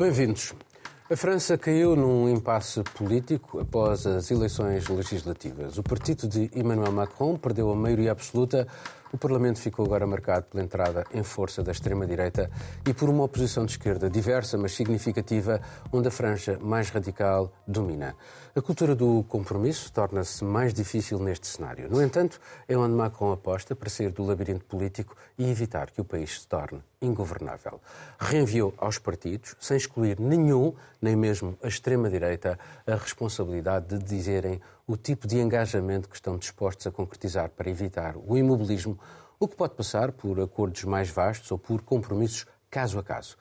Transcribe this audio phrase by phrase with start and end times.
[0.00, 0.54] Bem-vindos.
[1.10, 5.76] A França caiu num impasse político após as eleições legislativas.
[5.76, 8.66] O partido de Emmanuel Macron perdeu a maioria absoluta.
[9.12, 12.50] O Parlamento ficou agora marcado pela entrada em força da extrema-direita
[12.88, 15.60] e por uma oposição de esquerda diversa, mas significativa,
[15.92, 18.16] onde a franja mais radical domina.
[18.56, 21.90] A cultura do compromisso torna-se mais difícil neste cenário.
[21.90, 26.06] No entanto, é onde Macron aposta para sair do labirinto político e evitar que o
[26.06, 27.80] país se torne ingovernável.
[28.18, 34.96] Reenviou aos partidos, sem excluir nenhum, nem mesmo a extrema-direita, a responsabilidade de dizerem o
[34.96, 38.98] tipo de engajamento que estão dispostos a concretizar para evitar o imobilismo,
[39.38, 43.36] o que pode passar por acordos mais vastos ou por compromissos caso a caso.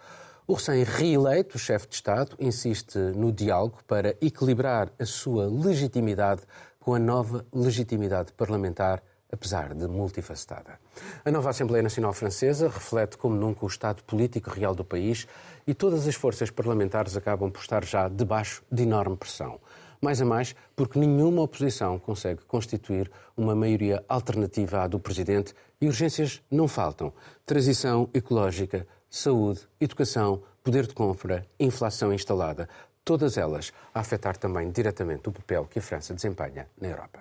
[0.47, 6.41] O recém-reeleito chefe de Estado insiste no diálogo para equilibrar a sua legitimidade
[6.79, 10.79] com a nova legitimidade parlamentar apesar de multifacetada.
[11.23, 15.27] A nova Assembleia Nacional Francesa reflete como nunca o estado político real do país
[15.67, 19.59] e todas as forças parlamentares acabam por estar já debaixo de enorme pressão.
[20.01, 25.87] Mais a mais, porque nenhuma oposição consegue constituir uma maioria alternativa à do Presidente e
[25.87, 27.13] urgências não faltam.
[27.45, 32.69] Transição ecológica, saúde, educação, poder de compra, inflação instalada.
[33.03, 37.19] Todas elas a afetar também diretamente o papel que a França desempenha na Europa.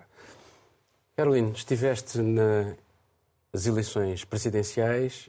[1.18, 5.28] Caroline, estiveste nas eleições presidenciais.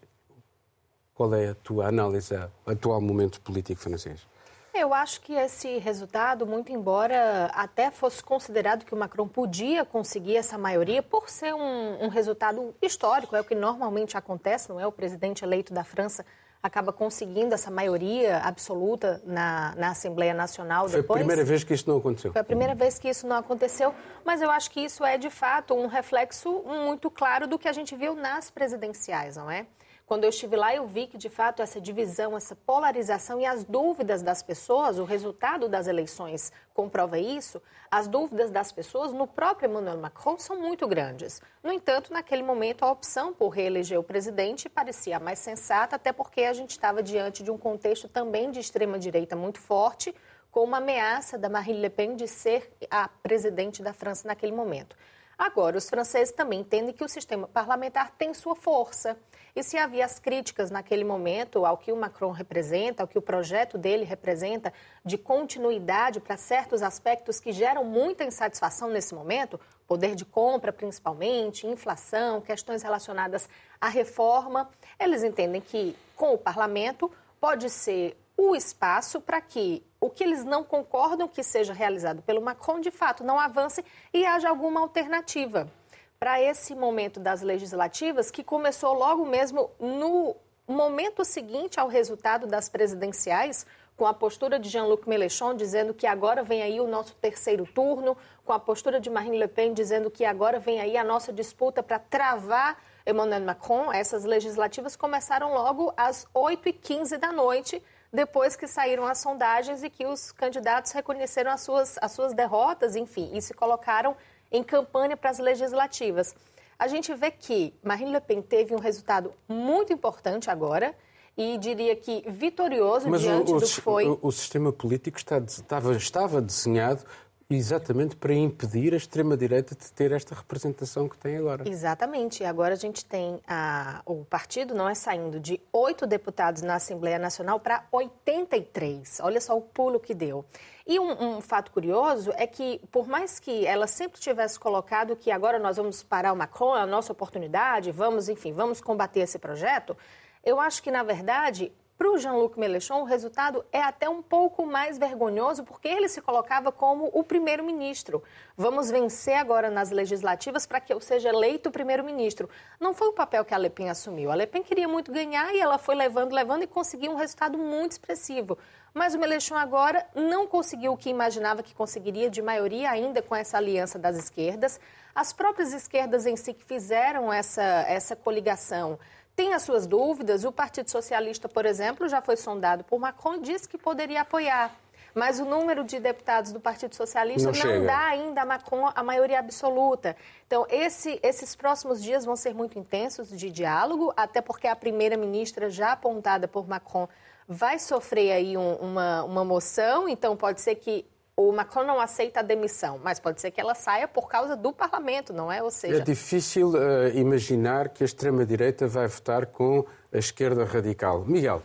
[1.16, 4.28] Qual é a tua análise ao atual momento político francês?
[4.72, 10.36] Eu acho que esse resultado, muito embora até fosse considerado que o Macron podia conseguir
[10.36, 14.86] essa maioria, por ser um, um resultado histórico, é o que normalmente acontece, não é?
[14.86, 16.24] O presidente eleito da França
[16.62, 21.18] acaba conseguindo essa maioria absoluta na, na Assembleia Nacional Foi depois.
[21.18, 22.32] a primeira vez que isso não aconteceu.
[22.34, 23.94] Foi a primeira vez que isso não aconteceu,
[24.26, 27.74] mas eu acho que isso é, de fato, um reflexo muito claro do que a
[27.74, 29.66] gente viu nas presidenciais, não é?
[30.10, 33.64] Quando eu estive lá, eu vi que, de fato, essa divisão, essa polarização e as
[33.64, 37.62] dúvidas das pessoas, o resultado das eleições comprova isso,
[37.92, 41.40] as dúvidas das pessoas no próprio Emmanuel Macron são muito grandes.
[41.62, 46.42] No entanto, naquele momento, a opção por reeleger o presidente parecia mais sensata, até porque
[46.42, 50.16] a gente estava diante de um contexto também de extrema-direita muito forte,
[50.50, 54.96] com uma ameaça da Marine Le Pen de ser a presidente da França naquele momento.
[55.40, 59.16] Agora, os franceses também entendem que o sistema parlamentar tem sua força.
[59.56, 63.22] E se havia as críticas naquele momento ao que o Macron representa, ao que o
[63.22, 64.72] projeto dele representa,
[65.04, 71.68] de continuidade para certos aspectos que geram muita insatisfação nesse momento, poder de compra principalmente,
[71.68, 73.50] inflação, questões relacionadas
[73.82, 80.10] à reforma, eles entendem que com o parlamento pode ser o espaço para que o
[80.10, 83.84] que eles não concordam que seja realizado pelo Macron, de fato, não avance
[84.14, 85.70] e haja alguma alternativa
[86.20, 90.36] para esse momento das legislativas, que começou logo mesmo no
[90.68, 93.66] momento seguinte ao resultado das presidenciais,
[93.96, 98.18] com a postura de Jean-Luc Mélenchon dizendo que agora vem aí o nosso terceiro turno,
[98.46, 101.82] com a postura de Marine Le Pen dizendo que agora vem aí a nossa disputa
[101.82, 103.92] para travar Emmanuel Macron.
[103.92, 107.82] Essas legislativas começaram logo às 8h15 da noite,
[108.12, 112.96] depois que saíram as sondagens e que os candidatos reconheceram as suas, as suas derrotas,
[112.96, 114.16] enfim, e se colocaram
[114.52, 116.36] em campanha para as legislativas.
[116.78, 120.96] A gente vê que Marine Le Pen teve um resultado muito importante agora
[121.38, 124.08] e diria que vitorioso Mas diante o, o, do que foi.
[124.08, 127.04] O, o sistema político está, estava, estava desenhado
[127.50, 131.68] exatamente para impedir a extrema-direita de ter esta representação que tem agora.
[131.68, 132.44] Exatamente.
[132.44, 136.76] E agora a gente tem a, o partido não é saindo de oito deputados na
[136.76, 139.20] Assembleia Nacional para 83.
[139.22, 140.46] Olha só o pulo que deu.
[140.86, 145.32] E um, um, fato curioso é que, por mais que ela sempre tivesse colocado que
[145.32, 149.38] agora nós vamos parar o Macron, é a nossa oportunidade, vamos, enfim, vamos combater esse
[149.38, 149.96] projeto,
[150.44, 154.66] eu acho que, na verdade, para o Jean-Luc Mélenchon, o resultado é até um pouco
[154.66, 158.24] mais vergonhoso, porque ele se colocava como o primeiro-ministro.
[158.56, 162.50] Vamos vencer agora nas legislativas para que eu seja eleito primeiro-ministro.
[162.80, 164.32] Não foi o papel que a Le Pen assumiu.
[164.32, 167.58] A Le Pen queria muito ganhar e ela foi levando, levando e conseguiu um resultado
[167.58, 168.58] muito expressivo.
[168.94, 173.36] Mas o Mélenchon agora não conseguiu o que imaginava que conseguiria de maioria ainda com
[173.36, 174.80] essa aliança das esquerdas.
[175.14, 178.98] As próprias esquerdas em si que fizeram essa, essa coligação
[179.40, 180.44] tem as suas dúvidas.
[180.44, 184.76] O Partido Socialista, por exemplo, já foi sondado por Macron e disse que poderia apoiar.
[185.16, 189.02] Mas o número de deputados do Partido Socialista não, não dá ainda a Macron a
[189.02, 190.14] maioria absoluta.
[190.46, 195.70] Então, esse, esses próximos dias vão ser muito intensos de diálogo, até porque a primeira-ministra,
[195.70, 197.08] já apontada por Macron,
[197.48, 200.10] vai sofrer aí um, uma, uma moção.
[200.10, 201.06] Então, pode ser que
[201.40, 204.74] o Macron não aceita a demissão, mas pode ser que ela saia por causa do
[204.74, 205.64] parlamento, não é?
[205.64, 205.98] Ou seja...
[205.98, 211.24] É difícil uh, imaginar que a extrema-direita vai votar com a esquerda radical.
[211.26, 211.64] Miguel.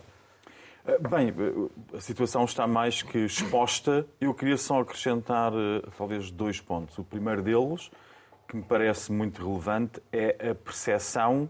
[0.87, 1.33] Eh, bem,
[1.93, 4.07] a situação está mais que exposta.
[4.21, 5.51] Eu queria só acrescentar
[5.97, 6.97] talvez dois pontos.
[6.97, 7.91] O primeiro deles,
[8.47, 11.49] que me parece muito relevante, é a percepção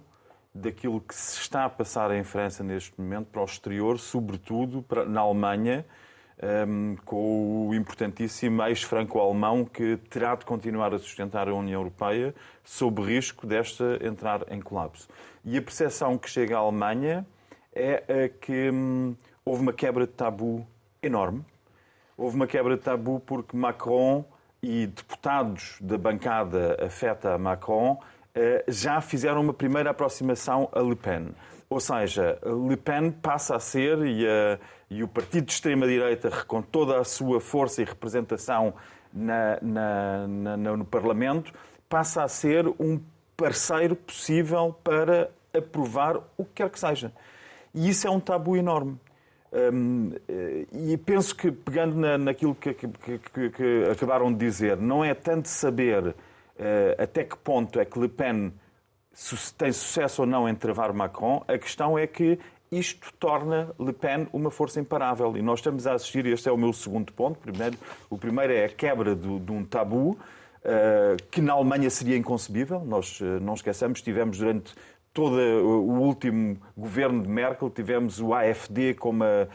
[0.52, 5.06] daquilo que se está a passar em França neste momento para o exterior, sobretudo para,
[5.06, 5.86] na Alemanha,
[6.68, 13.02] um, com o importantíssimo ex-franco-alemão que terá de continuar a sustentar a União Europeia sob
[13.02, 15.08] risco desta entrar em colapso.
[15.44, 17.26] E a percepção que chega à Alemanha
[17.74, 20.66] é que hum, houve uma quebra de tabu
[21.04, 21.44] enorme.
[22.18, 24.24] Houve uma quebra de tabu porque Macron
[24.64, 28.00] e deputados da bancada afeta a Macron
[28.68, 31.30] já fizeram uma primeira aproximação a Le Pen.
[31.70, 34.60] Ou seja, Le Pen passa a ser, e, a,
[34.90, 38.74] e o partido de extrema-direita, com toda a sua força e representação
[39.14, 41.54] na, na, na, no Parlamento,
[41.90, 43.00] passa a ser um
[43.36, 47.12] parceiro possível para aprovar o que quer que seja.
[47.74, 49.00] E isso é um tabu enorme.
[49.52, 54.78] Um, eh, e penso que, pegando na, naquilo que, que, que, que, acabaram de dizer,
[54.78, 56.14] não é tanto saber
[56.98, 58.54] até que ponto é que Le Pen
[59.58, 62.38] tem sucesso ou não em travar Macron, a questão é que
[62.72, 65.38] isto torna Le Pen uma força imparável.
[65.38, 67.40] E nós estamos a assistir, este é o meu segundo ponto.
[67.40, 67.78] Primeiro,
[68.10, 70.18] o primeiro é a quebra de, de um tabu uh,
[71.32, 72.84] que na Alemanha seria inconcebível.
[72.84, 74.74] Nós uh, não esqueçamos, tivemos durante
[75.14, 79.48] todo o último governo de Merkel, tivemos o AFD como a,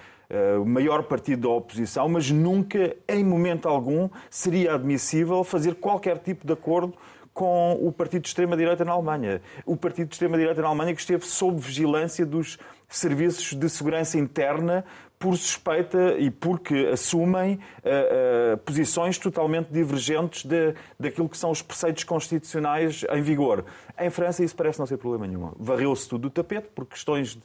[0.60, 6.46] o maior partido da oposição, mas nunca, em momento algum, seria admissível fazer qualquer tipo
[6.46, 6.94] de acordo
[7.32, 9.40] com o partido de extrema-direita na Alemanha.
[9.64, 14.84] O partido de extrema-direita na Alemanha que esteve sob vigilância dos serviços de segurança interna
[15.18, 21.60] por suspeita e porque assumem uh, uh, posições totalmente divergentes de, daquilo que são os
[21.60, 23.64] preceitos constitucionais em vigor.
[23.98, 25.52] Em França isso parece não ser problema nenhum.
[25.58, 27.38] Varreu-se tudo do tapete por questões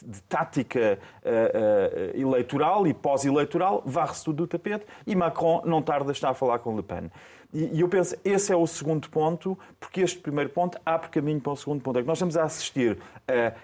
[0.00, 6.12] de, tática uh, eleitoral e pós-eleitoral, varre-se tudo do tapete e Macron não tarda a
[6.12, 7.10] estar a falar com Le Pen.
[7.52, 11.40] E, e eu penso, esse é o segundo ponto, porque este primeiro ponto abre caminho
[11.40, 11.98] para o segundo ponto.
[11.98, 12.96] É que nós estamos a assistir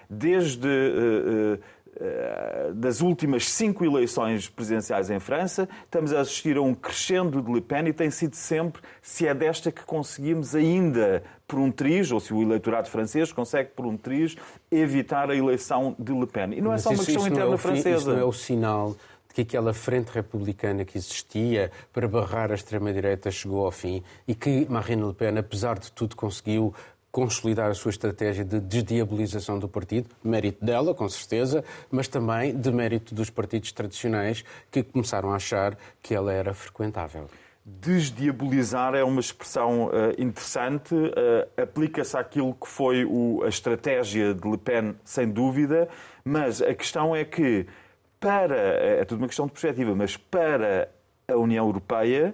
[0.09, 1.59] desde eh,
[2.73, 7.61] das últimas cinco eleições presidenciais em França, estamos a assistir a um crescendo de Le
[7.61, 12.19] Pen e tem sido sempre se é desta que conseguimos ainda por um triz, ou
[12.19, 14.35] se o eleitorado francês consegue por um triz
[14.71, 16.53] evitar a eleição de Le Pen.
[16.53, 17.97] E não é só uma questão interna é francesa.
[17.97, 18.95] Isso não é o sinal
[19.27, 24.33] de que aquela frente republicana que existia para barrar a extrema-direita chegou ao fim e
[24.33, 26.73] que Marine Le Pen, apesar de tudo, conseguiu
[27.11, 32.71] consolidar a sua estratégia de desdiabilização do partido, mérito dela, com certeza, mas também de
[32.71, 37.27] mérito dos partidos tradicionais que começaram a achar que ela era frequentável.
[37.65, 44.49] Desdiabolizar é uma expressão uh, interessante, uh, aplica-se àquilo que foi o, a estratégia de
[44.49, 45.87] Le Pen, sem dúvida,
[46.23, 47.67] mas a questão é que,
[48.19, 48.55] para.
[48.55, 50.89] É tudo uma questão de perspectiva, mas para
[51.27, 52.33] a União Europeia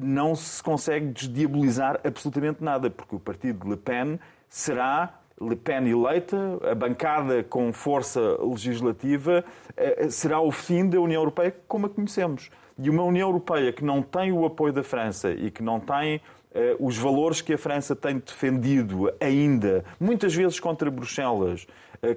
[0.00, 4.18] não se consegue desdiabolizar absolutamente nada, porque o partido de Le Pen
[4.48, 9.44] será Le Pen eleita, a bancada com força legislativa,
[9.76, 12.50] eh, será o fim da União Europeia como a conhecemos.
[12.78, 16.20] E uma União Europeia que não tem o apoio da França e que não tem
[16.52, 21.66] eh, os valores que a França tem defendido ainda, muitas vezes contra Bruxelas,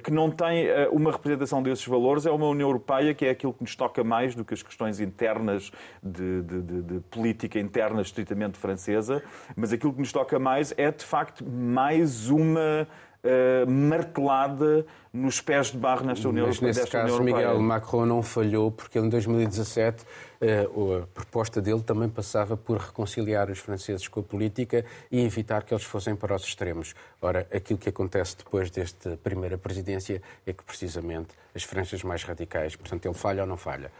[0.03, 3.53] que não tem eh, uma representação desses valores, é uma União Europeia que é aquilo
[3.53, 8.01] que nos toca mais do que as questões internas de, de, de, de política interna
[8.01, 9.23] estritamente francesa,
[9.55, 12.87] mas aquilo que nos toca mais é, de facto, mais uma
[13.27, 18.71] uh, martelada nos pés de barro nesta União, Mas nesse caso, Miguel Macron não falhou,
[18.71, 20.05] porque ele, em 2017
[20.39, 20.67] eh,
[21.01, 25.73] a proposta dele também passava por reconciliar os franceses com a política e evitar que
[25.73, 26.93] eles fossem para os extremos.
[27.21, 32.75] Ora, aquilo que acontece depois desta primeira presidência é que, precisamente, as franjas mais radicais,
[32.75, 33.91] portanto, ele falha ou não falha?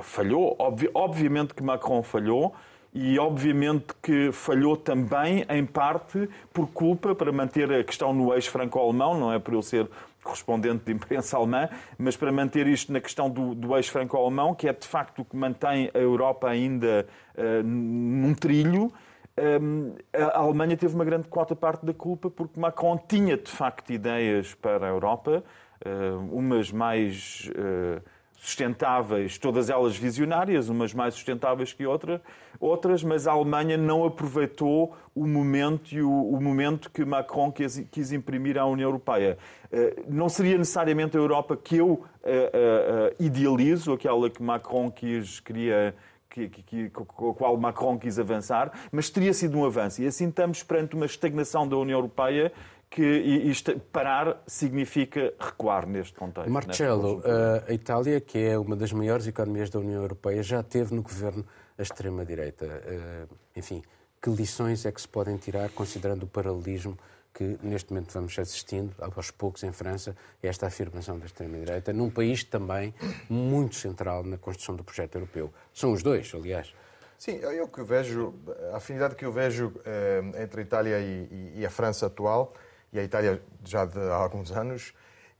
[0.00, 0.56] Falhou,
[0.94, 2.54] obviamente que Macron falhou,
[3.00, 8.50] e obviamente que falhou também, em parte, por culpa, para manter a questão no eixo
[8.50, 9.88] franco-alemão, não é por eu ser
[10.20, 14.68] correspondente de imprensa alemã, mas para manter isto na questão do, do eixo franco-alemão, que
[14.68, 18.92] é de facto o que mantém a Europa ainda uh, num trilho.
[19.38, 23.48] Um, eh, a Alemanha teve uma grande quarta parte da culpa porque Macron tinha de
[23.48, 25.44] facto ideias para a Europa,
[25.86, 27.48] uh, umas mais.
[27.54, 28.02] Uh,
[28.40, 32.22] sustentáveis, todas elas visionárias, umas mais sustentáveis que outra,
[32.60, 37.84] outras, mas a Alemanha não aproveitou o momento, e o, o momento que Macron quis,
[37.90, 39.36] quis, imprimir à União Europeia.
[39.72, 45.40] Uh, não seria necessariamente a Europa que eu uh, uh, idealizo, aquela que Macron quis,
[45.40, 45.94] queria
[46.28, 50.02] que, que, com a qual Macron quis avançar, mas teria sido um avanço.
[50.02, 52.52] E assim estamos perante uma estagnação da União Europeia
[52.90, 56.50] que isto, parar significa recuar neste contexto.
[56.50, 57.22] Marcelo,
[57.66, 61.44] a Itália, que é uma das maiores economias da União Europeia, já teve no governo
[61.78, 62.66] a extrema-direita.
[62.66, 63.26] Eh,
[63.56, 63.82] enfim,
[64.20, 66.98] que lições é que se podem tirar, considerando o paralelismo
[67.32, 72.42] que neste momento vamos assistindo, aos poucos em França, esta afirmação da extrema-direita, num país
[72.42, 72.92] também
[73.30, 75.52] muito central na construção do projeto europeu.
[75.72, 76.74] São os dois, aliás.
[77.16, 78.34] Sim, eu que vejo,
[78.72, 82.54] a afinidade que eu vejo eh, entre a Itália e, e, a França atual,
[82.92, 84.94] e a Itália já de há alguns anos,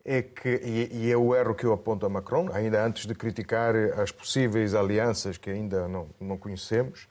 [0.05, 3.75] é que, e, é o erro que eu aponto a Macron, ainda antes de criticar
[4.00, 7.07] as possíveis alianças que ainda não, não conhecemos,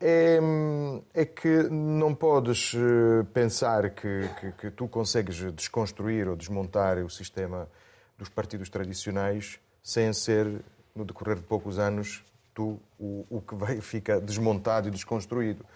[0.00, 0.38] é,
[1.12, 7.10] é, que não podes eh, pensar que, que, que, tu consegues desconstruir ou desmontar o
[7.10, 7.68] sistema
[8.16, 10.60] dos partidos tradicionais sem ser,
[10.94, 15.66] no decorrer de poucos anos, tu o, o que vai, fica desmontado e desconstruído.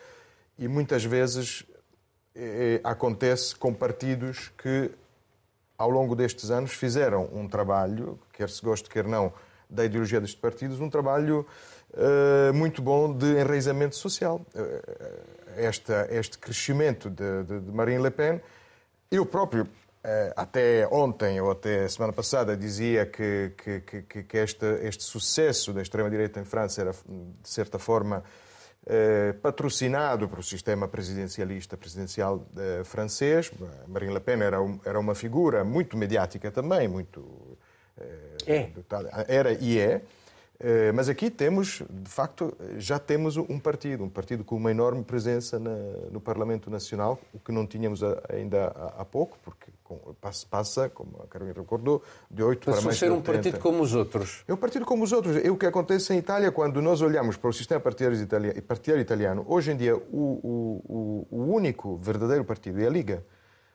[0.57, 1.67] E muitas vezes
[2.85, 4.91] acontece com partidos que,
[5.77, 9.33] ao longo destes anos, fizeram um trabalho, quer se goste, quer não,
[9.69, 11.47] da ideologia destes partidos, um trabalho
[11.93, 14.41] uh, muito bom de enraizamento social.
[14.55, 18.41] Uh, esta, este crescimento de, de, de, Marine Le Pen,
[19.11, 19.69] eu próprio, uh,
[20.37, 25.83] até ontem ou até semana passada, dizia que, que, que, que este, este sucesso da
[25.83, 28.23] extrema-direita em França era, de certa forma,
[29.43, 32.47] patrocinado pelo sistema presidencialista presidencial
[32.85, 33.51] francês.
[33.87, 37.59] Marine Le Pen era, um, era uma figura muito mediática também, muito
[38.47, 38.71] é.
[39.29, 40.03] Era e é.
[40.61, 45.05] Eh, mas aqui temos, de facto, já temos um partido, um partido com uma enorme
[45.05, 48.67] presença no Parlamento Nacional, o que não tínhamos ainda
[48.97, 49.68] há pouco, porque
[50.51, 54.45] passa, como a Carolina recordou, de 8 para mais ser um partido como os outros.
[54.47, 55.37] É um partido como os outros.
[55.37, 59.01] É o que acontece em Itália quando nós olhamos para o sistema partidário italiano, partidário
[59.01, 63.25] italiano hoje em dia o, o, o único verdadeiro partido é a Liga.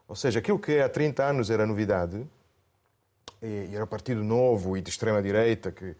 [0.08, 2.28] Ou seja, aquilo que há 30 anos era novidade,
[3.42, 5.96] e era um partido novo e de extrema-direita, que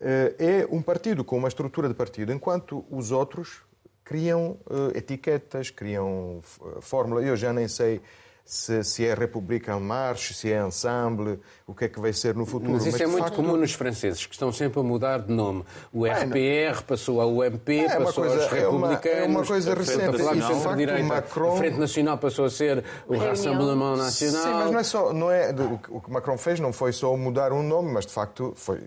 [0.00, 3.62] eh, é um partido com uma estrutura de partido, enquanto os outros
[4.04, 6.40] criam eh, etiquetas, criam
[6.80, 7.22] fórmula.
[7.22, 8.00] Eu já nem sei
[8.44, 12.44] se, se é Republican March, se é Ensemble, o que é que vai ser no
[12.44, 12.72] futuro.
[12.72, 13.36] Mas isso Mas, é muito facto...
[13.36, 15.64] comum nos franceses, que estão sempre a mudar de nome.
[15.92, 19.06] O RPR passou ao UMP, é passou coisa, aos republicanos.
[19.06, 20.04] É uma, é uma coisa recente.
[20.04, 21.54] A, de facto, Macron...
[21.54, 24.42] a Frente Nacional passou a ser o Rassemblement Nacional.
[24.42, 25.12] Sim, mas não é só...
[25.12, 25.54] Não é,
[25.88, 28.80] o que Macron fez não foi só mudar um nome, mas de facto foi,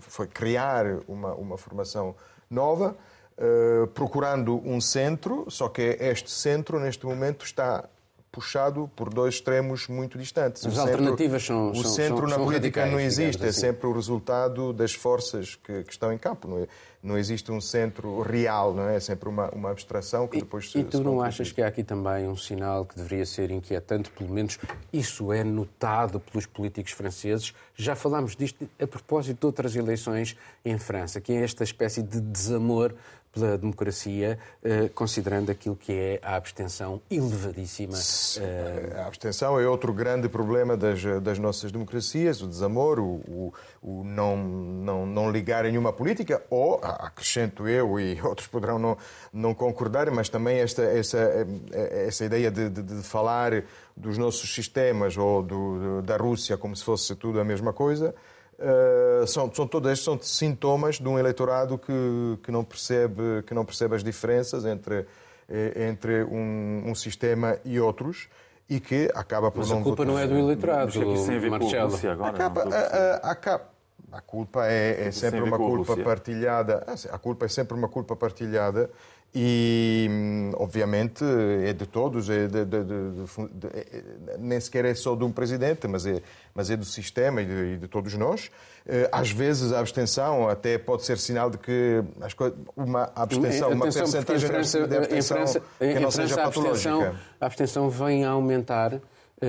[0.00, 2.14] foi criar uma, uma formação
[2.50, 2.96] nova,
[3.38, 7.88] uh, procurando um centro, só que este centro, neste momento, está
[8.36, 10.66] puxado por dois extremos muito distantes.
[10.66, 13.60] As o alternativas centro, são, O centro são, na são política não existe, é assim.
[13.60, 16.46] é sempre o resultado das forças que, que estão em campo.
[16.46, 16.66] Não, é,
[17.02, 18.96] não, existe um centro real, não é?
[18.96, 20.78] É sempre uma, uma abstração que depois e, se.
[20.80, 24.10] E tu se não achas que há aqui também um sinal que deveria ser inquietante,
[24.10, 24.58] pelo menos
[24.92, 27.54] isso é notado pelos políticos franceses?
[27.74, 32.20] Já falámos disto a propósito de outras eleições em França, que é esta espécie de
[32.20, 32.94] desamor
[33.36, 37.98] pela democracia, eh, considerando aquilo que é a abstenção elevadíssima.
[38.40, 43.52] Eh, a abstenção é outro grande problema das, das nossas democracias, o desamor, o, o,
[43.82, 48.96] o não, não, não ligar a nenhuma política, ou, acrescento eu e outros poderão não,
[49.30, 53.64] não concordar, mas também esta, essa, essa ideia de, de, de falar
[53.94, 58.14] dos nossos sistemas ou do, da Rússia como se fosse tudo a mesma coisa.
[58.58, 63.52] Uh, são, são todos estes são sintomas de um eleitorado que, que, não, percebe, que
[63.52, 65.06] não percebe as diferenças entre,
[65.46, 68.28] eh, entre um, um sistema e outros
[68.68, 69.80] e que acaba por Mas não...
[69.80, 72.00] a culpa não é do eleitorado, Mas isso tem a ver Marcelo.
[72.00, 73.60] Com a, agora, acaba, a, a, a,
[74.12, 76.84] a culpa é, é sempre uma culpa partilhada.
[76.86, 78.90] Ah, a culpa é sempre uma culpa partilhada
[79.38, 85.14] e, hum, obviamente, é de todos, é de, de, de, é, nem sequer é só
[85.14, 86.22] de um presidente, mas é,
[86.54, 88.50] mas é do sistema e, e de, todos nós.
[88.86, 92.02] Eh, às vezes a abstenção até pode ser sinal de que
[92.74, 96.90] uma abstenção, uma percentagem de abstenção em França, que não em seja França, patológica.
[96.90, 99.00] A abstenção, a abstenção vem a aumentar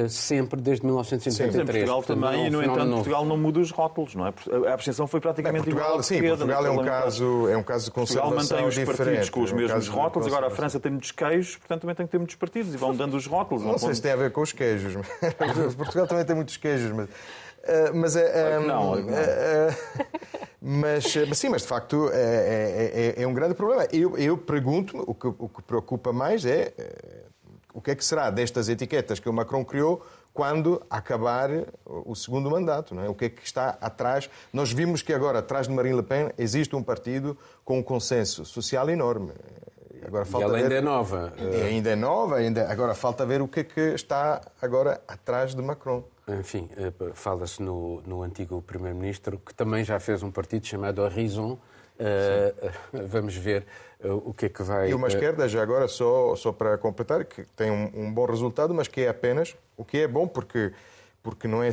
[0.10, 1.54] sempre desde 1953.
[1.54, 2.96] Sim, Portugal Portanto, também, é e no entanto novo.
[2.96, 4.34] Portugal não muda os rótulos, não é?
[4.68, 6.04] A abstenção foi praticamente Bem, Portugal, igual.
[6.04, 9.42] Sim, Portugal é um, caso, é um caso de conservação Portugal mantém os partidos com
[9.42, 12.12] os é um mesmos rótulos, agora a França tem muitos queijos, portanto também tem que
[12.12, 13.64] ter muitos partidos e vão dando os rótulos.
[13.64, 14.94] Não, não sei se tem a ver com os queijos.
[15.78, 17.08] Portugal também tem muitos queijos, mas...
[17.08, 18.20] Uh, mas uh,
[18.66, 19.08] não, uh,
[20.62, 23.86] mas, mas, sim, mas de facto é, é, é um grande problema.
[23.92, 26.74] Eu, eu pergunto-me, o que, o que preocupa mais é
[27.78, 30.04] o que é que será destas etiquetas que o Macron criou
[30.34, 31.48] quando acabar
[31.86, 32.96] o segundo mandato.
[32.96, 33.08] Não é?
[33.08, 34.28] O que é que está atrás?
[34.52, 38.44] Nós vimos que agora, atrás de Marine Le Pen, existe um partido com um consenso
[38.46, 39.32] social enorme.
[40.04, 40.64] Agora E falta ela ver...
[40.64, 41.34] ainda é nova.
[41.38, 42.68] E ainda é nova, ainda...
[42.68, 46.04] agora falta ver o que é que está agora atrás de Macron.
[46.28, 51.60] Enfim, eh, fala-se no, no antigo Primeiro-Ministro, que também já fez um partido chamado Horizon.
[52.00, 52.54] Eh,
[53.08, 53.66] vamos ver
[54.04, 54.90] o que é que vai.
[54.90, 58.26] E uma eh, esquerda, já agora, só, só para completar, que tem um, um bom
[58.26, 60.72] resultado, mas que é apenas, o que é bom porque,
[61.24, 61.72] porque não é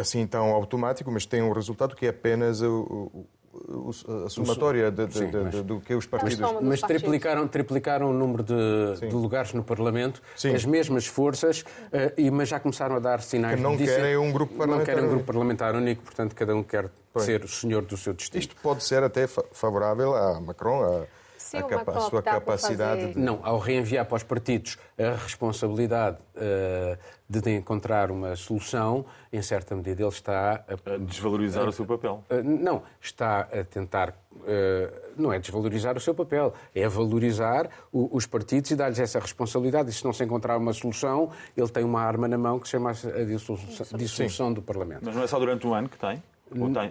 [0.00, 2.66] assim tão automático, mas tem um resultado que é apenas o,
[3.12, 3.26] o-
[3.68, 3.90] o-
[4.26, 6.52] a somatória de, de- Sim, de- mas- de- do que os partidos.
[6.62, 10.54] Mas- triplicaram, triplicaram o número de, lugares no Parlamento, Sim.
[10.54, 14.30] as mesmas forças, eh, e, mas já começaram a dar sinais Que não querem um
[14.32, 15.26] grupo Não parlamentar querem um grupo único.
[15.32, 18.40] parlamentar único, portanto, cada um quer ser o senhor do seu destino.
[18.40, 21.06] Isto pode ser até fa- favorável a Macron, a,
[21.46, 23.18] Se a capa- a sua capacidade fazer- de.
[23.20, 26.98] Não, ao reenviar para os partidos a responsabilidade eh,
[27.28, 32.22] de encontrar uma solução, em certa medida ele está a A desvalorizar o seu papel.
[32.30, 38.16] Uh, Não, está a tentar, uh, não é desvalorizar o seu papel, é valorizar o-
[38.16, 39.90] os partidos e dar-lhes essa responsabilidade.
[39.90, 42.72] E se não se encontrar uma solução, ele tem uma arma na mão que se
[42.72, 45.00] chama a dissolução, dissolução do Parlamento.
[45.04, 46.22] Mas não é só durante um ano que tem?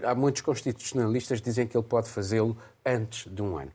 [0.03, 3.71] Há muitos constitucionalistas que dizem que ele pode fazê-lo antes de um ano.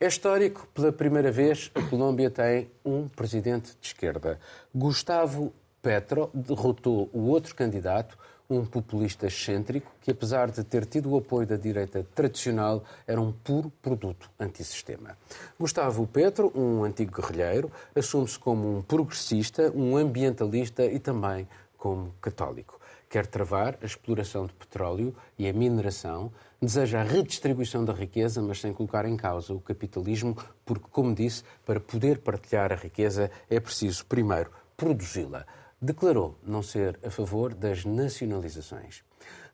[0.00, 4.38] É histórico, pela primeira vez, a Colômbia tem um presidente de esquerda.
[4.74, 8.16] Gustavo Petro derrotou o outro candidato,
[8.48, 13.30] um populista excêntrico, que apesar de ter tido o apoio da direita tradicional, era um
[13.30, 15.18] puro produto antissistema.
[15.60, 22.77] Gustavo Petro, um antigo guerrilheiro, assume-se como um progressista, um ambientalista e também como católico
[23.08, 28.60] quer travar a exploração de petróleo e a mineração, deseja a redistribuição da riqueza, mas
[28.60, 33.58] sem colocar em causa o capitalismo, porque, como disse, para poder partilhar a riqueza é
[33.60, 35.46] preciso, primeiro, produzi-la.
[35.80, 39.04] Declarou não ser a favor das nacionalizações.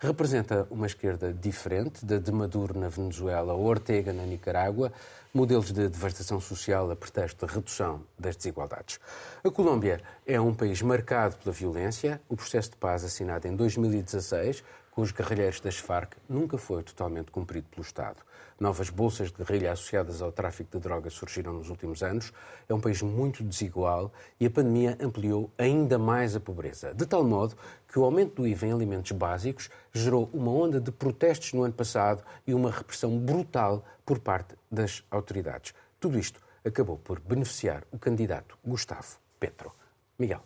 [0.00, 4.92] Representa uma esquerda diferente da de Maduro na Venezuela ou Ortega na Nicarágua,
[5.34, 9.00] modelos de devastação social a pretexto da redução das desigualdades.
[9.42, 12.20] A Colômbia é um país marcado pela violência.
[12.28, 17.32] O processo de paz assinado em 2016 com os guerrilheiros das Farc nunca foi totalmente
[17.32, 18.18] cumprido pelo Estado.
[18.58, 22.32] Novas bolsas de guerrilha associadas ao tráfico de drogas surgiram nos últimos anos.
[22.68, 26.94] É um país muito desigual e a pandemia ampliou ainda mais a pobreza.
[26.94, 27.56] De tal modo
[27.88, 31.74] que o aumento do IVA em alimentos básicos gerou uma onda de protestos no ano
[31.74, 35.74] passado e uma repressão brutal por parte das autoridades.
[35.98, 39.72] Tudo isto acabou por beneficiar o candidato Gustavo Petro.
[40.18, 40.42] Miguel.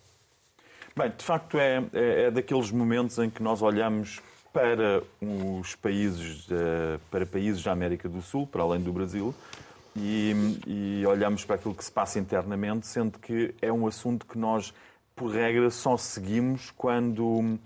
[0.96, 4.20] Bem, de facto é, é, é daqueles momentos em que nós olhamos
[4.52, 9.34] para os países, eh, para países da América do Sul, para além do Brasil,
[9.96, 14.38] e, e olhamos para aquilo que se passa internamente, sendo que é um assunto que
[14.38, 14.72] nós,
[15.14, 17.58] por regra, só seguimos quando.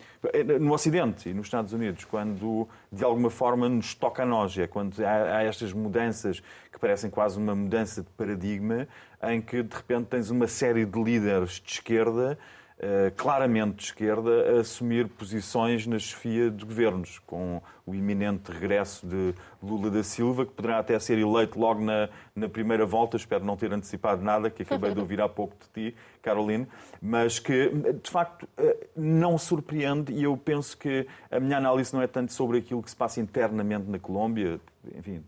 [0.61, 4.57] no Ocidente e nos Estados Unidos, quando de alguma forma nos toca a nós.
[4.57, 6.43] É quando há, estas mudanças
[6.73, 8.89] que parecem quase uma mudança de paradigma,
[9.23, 12.39] em que de repente tens uma série de líderes de esquerda
[13.17, 19.35] claramente de esquerda, a assumir posições na chefia de governos, com o iminente regresso de
[19.63, 23.57] Lula da Silva, que poderá até ser eleito logo na, na primeira volta, espero não
[23.57, 26.67] ter antecipado nada, que acabei de ouvir há pouco de ti, Caroline,
[27.01, 32.03] mas que, de facto, uh, não surpreende, e eu penso que a minha análise não
[32.03, 34.61] é tanto sobre aquilo que se passa internamente na Colômbia,
[34.97, 35.23] enfim,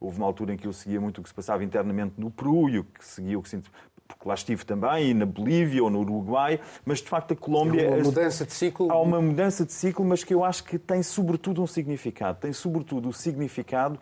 [0.00, 2.68] houve uma altura em que eu seguia muito o que se passava internamente no Peru
[2.68, 3.60] e o que seguia o que se
[4.08, 7.88] porque lá estive também, e na Bolívia ou no Uruguai, mas de facto a Colômbia.
[7.88, 8.90] Há uma mudança de ciclo.
[8.90, 12.38] Há uma mudança de ciclo, mas que eu acho que tem sobretudo um significado.
[12.40, 14.00] Tem sobretudo o significado,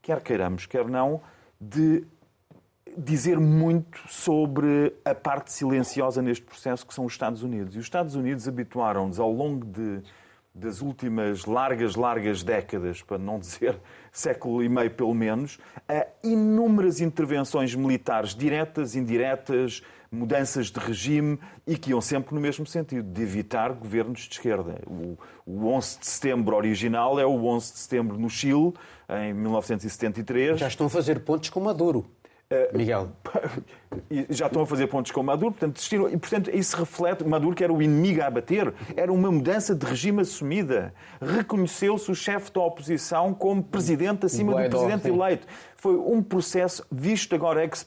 [0.00, 1.20] quer queiramos, quer não,
[1.60, 2.04] de
[2.96, 7.74] dizer muito sobre a parte silenciosa neste processo que são os Estados Unidos.
[7.74, 10.00] E os Estados Unidos habituaram-nos ao longo de,
[10.54, 13.78] das últimas largas, largas décadas, para não dizer
[14.12, 15.58] século e meio pelo menos,
[15.88, 22.66] a inúmeras intervenções militares diretas, indiretas, mudanças de regime e que iam sempre no mesmo
[22.66, 24.80] sentido, de evitar governos de esquerda.
[24.86, 28.74] O, o 11 de setembro original é o 11 de setembro no Chile,
[29.08, 30.58] em 1973.
[30.58, 32.10] Já estão a fazer pontos com Maduro.
[32.72, 33.10] Miguel.
[34.28, 37.62] já estão a fazer pontos com Maduro, portanto, desistiram, e portanto isso reflete, Maduro que
[37.62, 40.92] era o inimigo a abater, era uma mudança de regime assumida.
[41.20, 45.14] Reconheceu-se o chefe da oposição como presidente acima Guaidó, do presidente sim.
[45.20, 45.46] eleito.
[45.76, 47.86] Foi um processo, visto agora ex-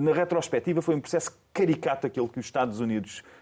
[0.00, 3.22] na retrospectiva, foi um processo caricato aquele que os Estados Unidos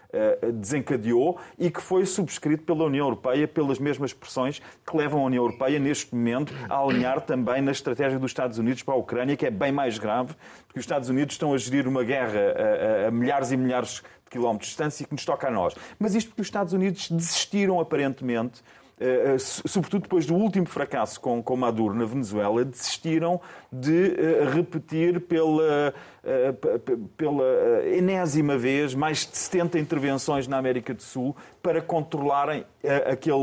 [0.53, 5.43] desencadeou e que foi subscrito pela União Europeia pelas mesmas pressões que levam a União
[5.43, 9.45] Europeia, neste momento, a alinhar também na estratégia dos Estados Unidos para a Ucrânia, que
[9.45, 10.33] é bem mais grave,
[10.67, 12.39] porque os Estados Unidos estão a gerir uma guerra
[13.03, 15.75] a, a- milhares e milhares de quilómetros de distância e que nos toca a nós.
[15.99, 18.80] Mas isto porque os Estados Unidos desistiram, aparentemente, eh,
[19.37, 24.15] sobretudo depois do último fracasso com, com Maduro na Venezuela, desistiram de
[24.53, 25.93] repetir pela,
[27.17, 27.43] pela
[27.85, 32.65] enésima vez mais de 70 intervenções na América do Sul para controlarem
[33.11, 33.33] aquele,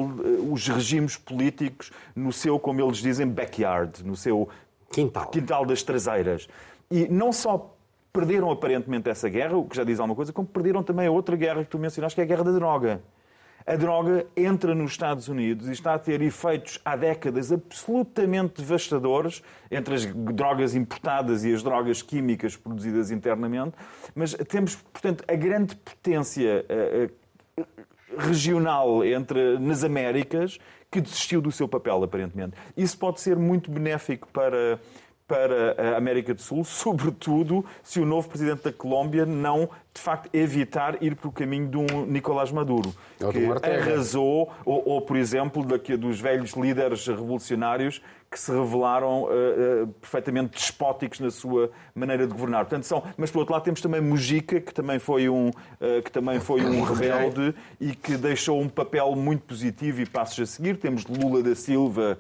[0.50, 4.48] os regimes políticos no seu, como eles dizem, backyard, no seu
[4.90, 6.48] quintal, quintal das traseiras.
[6.90, 7.74] E não só
[8.12, 11.36] perderam aparentemente essa guerra, o que já diz alguma coisa, como perderam também a outra
[11.36, 13.00] guerra que tu mencionaste, que é a guerra da droga.
[13.68, 19.42] A droga entra nos Estados Unidos e está a ter efeitos há décadas absolutamente devastadores
[19.70, 23.76] entre as drogas importadas e as drogas químicas produzidas internamente,
[24.14, 27.10] mas temos, portanto, a grande potência eh,
[27.58, 27.64] eh,
[28.16, 30.58] regional entre nas Américas
[30.90, 32.56] que desistiu do seu papel, aparentemente.
[32.74, 34.80] Isso pode ser muito benéfico para
[35.28, 40.30] para a América do Sul, sobretudo se o novo presidente da Colômbia não, de facto,
[40.32, 45.16] evitar ir para o caminho de um Nicolás Maduro, ou que arrasou, ou, ou, por
[45.16, 51.70] exemplo, daqui, dos velhos líderes revolucionários que se revelaram uh, uh, perfeitamente despóticos na sua
[51.94, 52.66] maneira de governar.
[52.66, 56.12] Portanto, são, mas, por outro lado, temos também Mujica, que também foi um, uh, que
[56.12, 60.76] também foi um rebelde e que deixou um papel muito positivo e passos a seguir.
[60.76, 62.18] Temos Lula da Silva,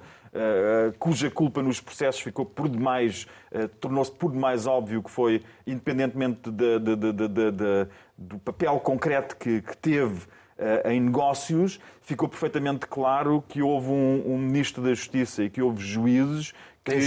[0.98, 6.50] cuja culpa nos processos ficou por demais, uh, tornou-se por demais óbvio que foi, independentemente
[6.50, 10.26] de, de, de, do papel concreto que, que teve
[10.58, 15.62] uh, em negócios, ficou perfeitamente claro que houve um, um, Ministro da Justiça e que
[15.62, 16.52] houve juízes
[16.84, 17.00] que,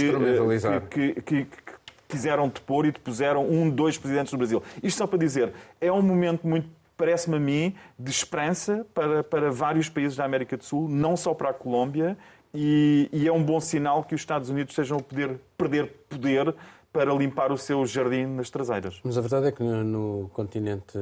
[0.90, 1.72] que, que, que
[2.08, 4.62] quiseram depor e depuseram um, dois presidentes do Brasil.
[4.82, 6.68] Isto só para dizer, é um momento muito
[7.02, 11.34] parece-me a mim, de esperança para, para vários países da América do Sul, não só
[11.34, 12.16] para a Colômbia,
[12.54, 16.54] e, e, é um bom sinal que os Estados Unidos estejam a poder, perder poder
[16.92, 19.00] para limpar o seu jardim nas traseiras.
[19.02, 20.96] Mas a verdade é que no, no continente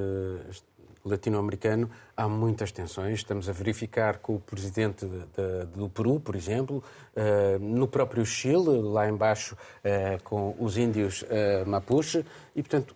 [1.05, 3.19] latino-americano há muitas tensões.
[3.19, 6.83] Estamos a verificar com o presidente de, de, do Peru, por exemplo,
[7.15, 12.25] uh, no próprio Chile, lá embaixo, uh, com os índios uh, Mapuche,
[12.57, 12.95] e, portanto,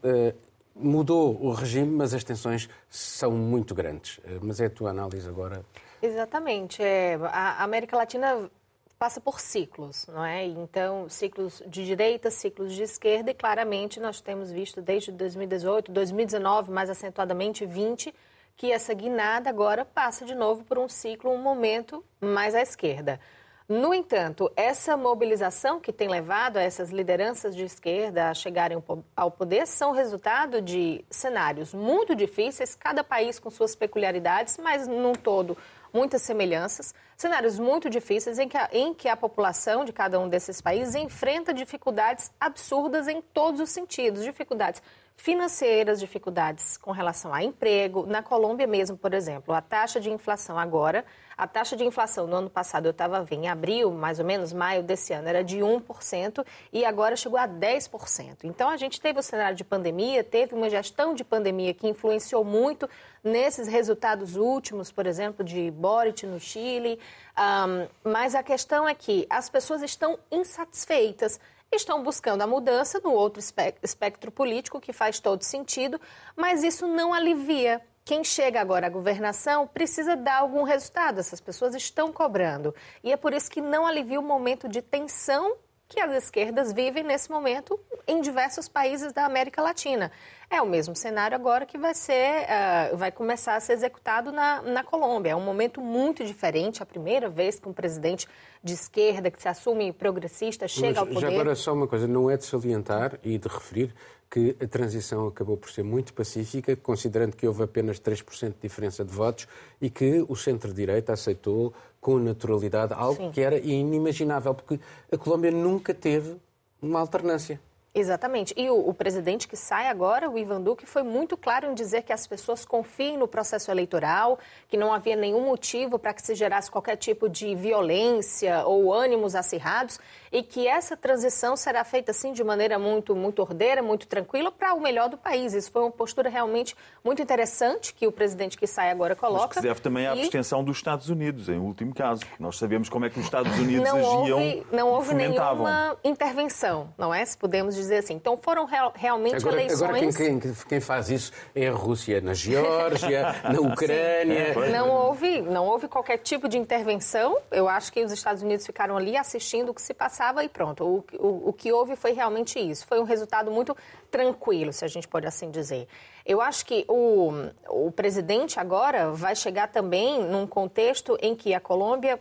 [0.74, 4.20] mudou o regime, mas as tensões são muito grandes.
[4.42, 5.64] mas é a tua análise agora
[6.04, 6.82] Exatamente.
[6.82, 8.50] É, a América Latina
[8.98, 10.44] passa por ciclos, não é?
[10.44, 16.70] Então, ciclos de direita, ciclos de esquerda, e claramente nós temos visto desde 2018, 2019,
[16.70, 18.14] mais acentuadamente 20,
[18.54, 23.18] que essa guinada agora passa de novo por um ciclo, um momento mais à esquerda.
[23.66, 28.82] No entanto, essa mobilização que tem levado essas lideranças de esquerda a chegarem
[29.16, 35.14] ao poder são resultado de cenários muito difíceis, cada país com suas peculiaridades, mas num
[35.14, 35.56] todo
[35.94, 40.28] muitas semelhanças, cenários muito difíceis em que, a, em que a população de cada um
[40.28, 44.82] desses países enfrenta dificuldades absurdas em todos os sentidos, dificuldades
[45.16, 48.06] financeiras, dificuldades com relação a emprego.
[48.06, 51.04] Na Colômbia mesmo, por exemplo, a taxa de inflação agora,
[51.36, 54.52] a taxa de inflação no ano passado, eu estava vendo, em abril, mais ou menos,
[54.52, 58.44] maio desse ano, era de 1% e agora chegou a 10%.
[58.44, 62.44] Então, a gente teve o cenário de pandemia, teve uma gestão de pandemia que influenciou
[62.44, 62.88] muito
[63.22, 67.00] nesses resultados últimos, por exemplo, de Boric no Chile.
[67.36, 71.40] Um, mas a questão é que as pessoas estão insatisfeitas
[71.76, 73.42] estão buscando a mudança no outro
[73.82, 76.00] espectro político, que faz todo sentido,
[76.36, 77.80] mas isso não alivia.
[78.04, 82.74] Quem chega agora à governação precisa dar algum resultado, essas pessoas estão cobrando.
[83.02, 85.56] E é por isso que não alivia o momento de tensão
[85.88, 90.10] que as esquerdas vivem nesse momento em diversos países da América Latina.
[90.50, 92.46] É o mesmo cenário agora que vai ser,
[92.92, 95.30] uh, vai começar a ser executado na, na Colômbia.
[95.30, 98.26] É um momento muito diferente, a primeira vez que um presidente
[98.62, 101.20] de esquerda que se assume progressista chega Mas, ao poder.
[101.20, 103.94] Já agora só uma coisa, não é de salientar e de referir
[104.30, 109.04] que a transição acabou por ser muito pacífica, considerando que houve apenas 3% de diferença
[109.04, 109.46] de votos
[109.80, 111.72] e que o centro-direita aceitou
[112.04, 113.30] com naturalidade algo Sim.
[113.30, 114.78] que era inimaginável, porque
[115.10, 116.36] a Colômbia nunca teve
[116.82, 117.58] uma alternância.
[117.94, 118.52] Exatamente.
[118.56, 122.02] E o, o, presidente que sai agora, o Ivan Duque, foi muito claro em dizer
[122.02, 124.36] que as pessoas confiem no processo eleitoral,
[124.68, 129.36] que não havia nenhum motivo para que se gerasse qualquer tipo de violência ou ânimos
[129.36, 130.00] acirrados
[130.32, 134.74] e que essa transição será feita assim de maneira muito, muito ordeira, muito tranquila para
[134.74, 135.54] o melhor do país.
[135.54, 139.46] Isso foi uma postura realmente muito interessante que o presidente que sai agora coloca.
[139.46, 140.22] Mas que deve também à e...
[140.22, 142.24] abstenção dos Estados Unidos, em último caso.
[142.40, 144.38] Nós sabemos como é que os Estados Unidos não agiam.
[144.40, 147.24] Houve, não houve nenhuma intervenção, não é?
[147.24, 148.14] Se podemos dizer dizer assim.
[148.14, 149.82] Então foram real, realmente agora, eleições.
[149.82, 154.54] Agora quem, quem, quem, faz isso é a Rússia, na Geórgia, na Ucrânia.
[154.54, 154.72] Sim.
[154.72, 157.38] Não houve, não houve qualquer tipo de intervenção.
[157.50, 160.84] Eu acho que os Estados Unidos ficaram ali assistindo o que se passava e pronto.
[160.84, 162.86] O, o, o que houve foi realmente isso.
[162.86, 163.76] Foi um resultado muito
[164.10, 165.88] tranquilo, se a gente pode assim dizer.
[166.24, 167.32] Eu acho que o,
[167.68, 172.20] o presidente agora vai chegar também num contexto em que a Colômbia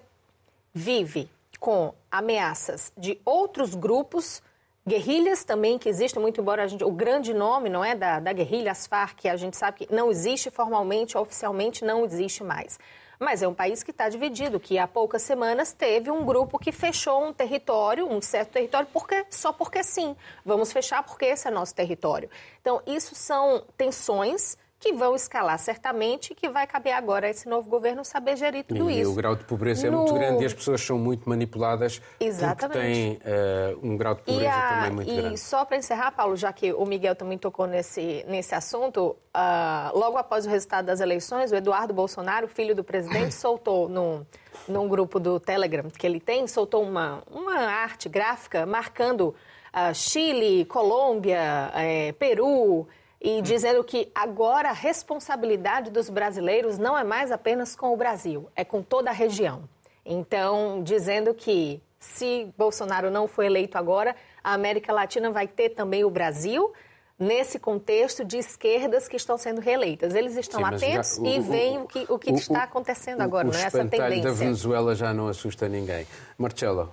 [0.74, 4.42] vive com ameaças de outros grupos,
[4.88, 8.34] guerrilhas também que existem, muito embora a gente, o grande nome não é da, da
[8.34, 12.78] guerrilha, as Farc, a gente sabe que não existe formalmente, oficialmente não existe mais.
[13.20, 16.72] Mas é um país que está dividido, que há poucas semanas teve um grupo que
[16.72, 20.16] fechou um território, um certo território, porque, só porque sim.
[20.44, 22.30] Vamos fechar porque esse é nosso território.
[22.60, 27.48] Então, isso são tensões que vão escalar certamente e que vai caber agora a esse
[27.48, 29.12] novo governo saber gerir tudo e isso.
[29.12, 29.94] E o grau de pobreza no...
[29.94, 32.78] é muito grande e as pessoas são muito manipuladas Exatamente.
[32.78, 34.76] porque têm uh, um grau de pobreza a...
[34.76, 35.36] também muito e grande.
[35.36, 39.98] E só para encerrar, Paulo, já que o Miguel também tocou nesse, nesse assunto, uh,
[39.98, 44.26] logo após o resultado das eleições, o Eduardo Bolsonaro, filho do presidente, soltou num,
[44.68, 49.34] num grupo do Telegram que ele tem, soltou uma, uma arte gráfica marcando
[49.74, 52.86] uh, Chile, Colômbia, eh, Peru
[53.24, 58.50] e dizendo que agora a responsabilidade dos brasileiros não é mais apenas com o Brasil,
[58.54, 59.64] é com toda a região.
[60.06, 66.04] Então, dizendo que se Bolsonaro não for eleito agora, a América Latina vai ter também
[66.04, 66.74] o Brasil
[67.18, 70.14] nesse contexto de esquerdas que estão sendo reeleitas.
[70.14, 73.48] Eles estão Sim, atentos o, e veem o, que, o que o, está acontecendo agora,
[73.48, 74.24] não é essa tendência.
[74.24, 76.06] da Venezuela já não assusta ninguém.
[76.38, 76.92] Marcelo.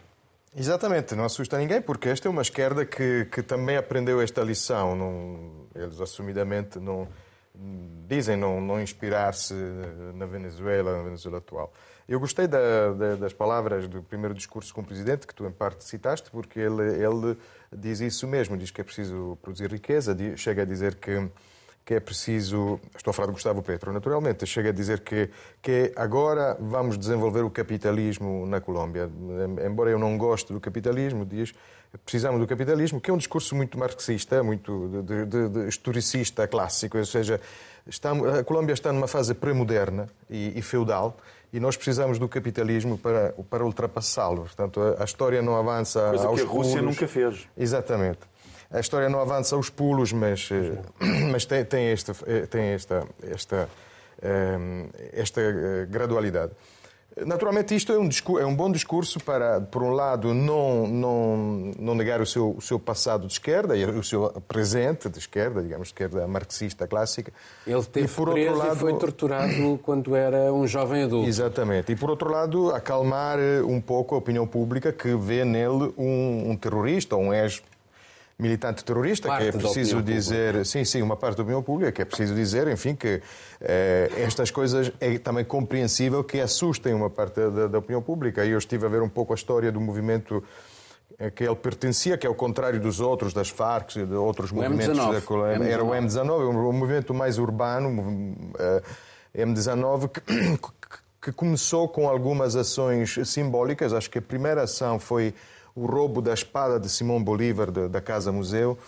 [0.56, 4.94] Exatamente, não assusta ninguém, porque esta é uma esquerda que, que também aprendeu esta lição.
[4.94, 7.08] Não, eles assumidamente não
[8.08, 9.54] dizem não, não inspirar-se
[10.14, 11.72] na Venezuela, na Venezuela atual.
[12.08, 15.52] Eu gostei da, da, das palavras do primeiro discurso com o Presidente, que tu em
[15.52, 17.36] parte citaste, porque ele, ele
[17.72, 21.30] diz isso mesmo, diz que é preciso produzir riqueza, chega a dizer que
[21.84, 22.78] que é preciso.
[22.96, 24.46] Estou a falar de Gustavo Petro, naturalmente.
[24.46, 25.28] Chega a dizer que,
[25.60, 29.10] que agora vamos desenvolver o capitalismo na Colômbia.
[29.66, 31.52] Embora eu não goste do capitalismo, diz
[32.04, 36.98] precisamos do capitalismo, que é um discurso muito marxista, muito de, de, de historicista clássico,
[36.98, 37.40] ou seja,
[37.86, 41.16] está, a Colômbia está numa fase pré-moderna e, e, feudal
[41.52, 44.42] e nós precisamos do capitalismo para, para ultrapassá-lo.
[44.42, 46.94] Portanto, a, a, história não avança Coisa aos que a Rússia pulos.
[46.94, 47.48] nunca fez.
[47.56, 48.20] Exatamente.
[48.70, 50.78] A história não avança aos pulos, mas, eh,
[51.32, 53.68] mas tem, tem, este, eh, tem esta, esta,
[54.22, 54.58] eh,
[55.12, 55.40] esta
[55.88, 56.52] gradualidade.
[57.16, 61.36] Naturalmente, isto é um, é um bom discurso para, por um lado, não, não,
[61.78, 65.60] não negar o seu, o seu passado de esquerda e o seu presente de esquerda,
[65.60, 67.32] digamos, de esquerda marxista clássica.
[67.66, 71.28] Ele teve e, por outro lado, e foi torturado quando era um jovem adulto.
[71.28, 71.92] Exatamente.
[71.92, 76.56] E, por outro lado, acalmar um pouco a opinião pública que vê nele um, um
[76.56, 77.62] terrorista um ex
[78.40, 80.64] militante terrorista, parte que é preciso dizer, pública.
[80.64, 83.22] sim, sim, uma parte da opinião pública, que é preciso dizer, enfim, que
[83.60, 88.44] eh, estas coisas é também compreensível que assustem uma parte da, da opinião pública.
[88.44, 90.42] E eu estive a ver um pouco a história do movimento
[91.34, 94.98] que ele pertencia, que é o contrário dos outros, das Farc, de outros o movimentos
[94.98, 95.58] M19.
[95.58, 95.64] da.
[95.66, 98.00] Era o M19, um movimento mais urbano,
[98.54, 98.82] uh,
[99.36, 100.20] M19, que,
[101.20, 103.92] que começou com algumas ações simbólicas.
[103.92, 105.34] Acho que a primeira ação foi
[105.80, 108.78] o roubo da espada de Simão Bolívar da Casa Museu,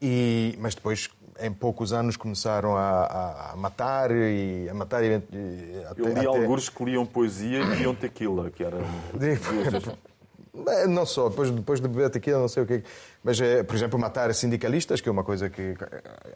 [0.00, 6.00] e, mas depois em poucos anos começaram a, a matar e a matar e, até,
[6.00, 6.26] Eu li até...
[6.26, 8.78] alguns que liam poesia e liam tequila, que era
[10.88, 12.84] não só, depois, depois de beber tequila, não sei o quê.
[13.24, 15.74] Mas, é, por exemplo, matar sindicalistas, que é uma coisa que.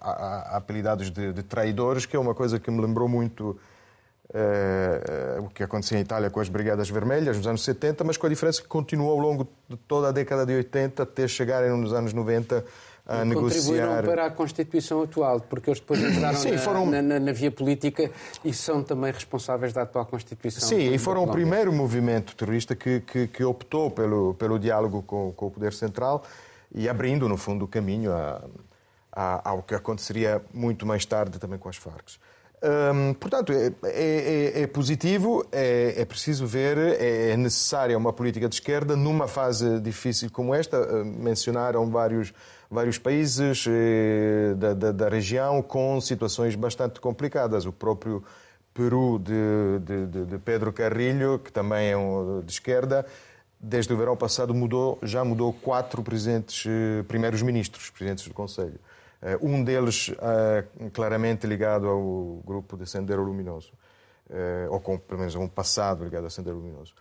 [0.01, 3.59] Há, há apelidados de, de traidores, que é uma coisa que me lembrou muito
[4.29, 8.27] Uh, o que acontecia em Itália com as Brigadas Vermelhas nos anos 70, mas com
[8.27, 11.93] a diferença que continuou ao longo de toda a década de 80 até chegarem nos
[11.93, 12.65] anos 90
[13.07, 13.62] a e negociar.
[13.62, 16.87] Contribuíram para a Constituição atual, porque eles depois entraram Sim, na, foram...
[16.87, 18.11] na, na, na, via política
[18.45, 20.69] e são também responsáveis da atual Constituição.
[20.69, 25.33] Sim, e foram o primeiro movimento terrorista que, que, que optou pelo, pelo diálogo com,
[25.33, 26.25] com, o poder central
[26.75, 28.43] e abrindo, no fundo, o caminho a,
[29.12, 32.19] a, ao que aconteceria muito mais tarde também com as Farc.
[32.62, 38.12] Hum, portanto, é, é, é, é positivo, é, é, preciso ver, é, é necessária uma
[38.12, 40.79] política de esquerda numa fase difícil como esta.
[40.79, 42.33] Hum, mencionaram vários,
[42.71, 47.66] vários países eh, da, da, da, região com situações bastante complicadas.
[47.66, 48.25] O próprio
[48.73, 53.07] Peru de, de, de Pedro Carrilho, que também é um, de esquerda,
[53.61, 58.81] desde o verão passado mudou, já mudou quatro presidentes, eh, primeiros ministros, presidentes do Conselho.
[59.23, 63.73] Eh, um deles eh, claramente ligado ao grupo de Sendero Luminoso,
[64.31, 66.95] eh, ou com pelo menos um passado ligado a Sendero Luminoso.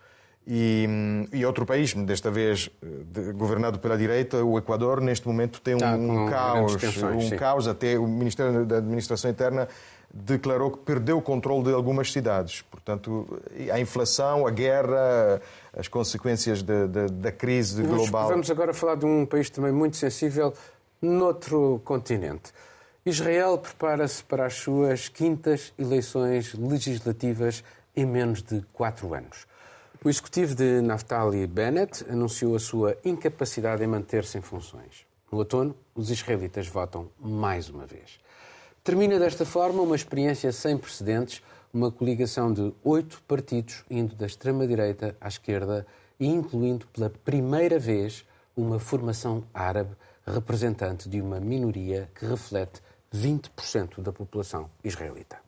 [0.48, 0.86] E,
[1.32, 6.22] e, outro país, desta vez de, governado pela direita, o Equador, neste momento tem um,
[6.24, 7.36] um caos, um sim.
[7.36, 7.66] caos.
[7.66, 9.66] Até o Ministério da Administração Interna
[10.14, 12.62] declarou que perdeu o controle de algumas cidades.
[12.62, 13.40] Portanto,
[13.72, 15.42] a inflação, a guerra,
[15.76, 18.28] as consequências da, da, da crise global.
[18.28, 20.54] Vamos agora falar de um país também muito sensível
[21.00, 22.52] noutro continente.
[23.04, 27.62] Israel prepara-se para as suas quintas eleições legislativas
[27.94, 29.46] em menos de quatro anos.
[30.04, 35.06] O executivo de Naftali Bennett anunciou a sua incapacidade em manter-se em funções.
[35.30, 38.18] No outono, os israelitas votam mais uma vez.
[38.82, 45.16] Termina desta forma uma experiência sem precedentes, uma coligação de oito partidos indo da extrema-direita
[45.20, 45.86] à esquerda
[46.18, 48.24] e incluindo pela primeira vez
[48.56, 49.90] uma formação árabe
[50.32, 52.82] representante de uma minoria que reflete
[53.14, 55.38] 20% da população israelita.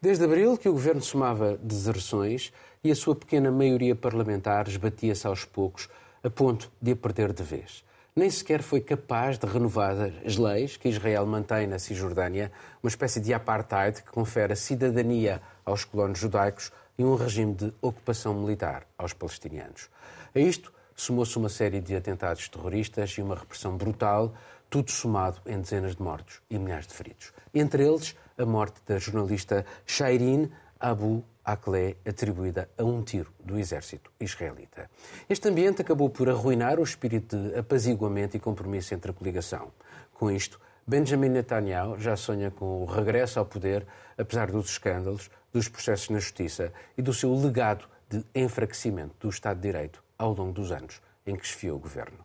[0.00, 5.44] Desde abril que o governo somava deserções e a sua pequena maioria parlamentar esbatia-se aos
[5.44, 5.88] poucos
[6.22, 9.94] a ponto de a perder de vez nem sequer foi capaz de renovar
[10.24, 15.40] as leis que Israel mantém na Cisjordânia, uma espécie de apartheid que confere a cidadania
[15.64, 19.88] aos colonos judaicos e um regime de ocupação militar aos palestinianos.
[20.34, 20.72] A isto
[21.02, 24.32] somou-se uma série de atentados terroristas e uma repressão brutal,
[24.70, 27.32] tudo somado em dezenas de mortos e milhares de feridos.
[27.52, 34.12] Entre eles, a morte da jornalista Shairin Abu Akleh atribuída a um tiro do exército
[34.20, 34.88] israelita.
[35.28, 39.72] Este ambiente acabou por arruinar o espírito de apaziguamento e compromisso entre a coligação.
[40.14, 43.84] Com isto, Benjamin Netanyahu já sonha com o regresso ao poder,
[44.16, 49.56] apesar dos escândalos, dos processos na justiça e do seu legado de enfraquecimento do Estado
[49.56, 52.18] de Direito ao longo dos anos em que esfiou o governo.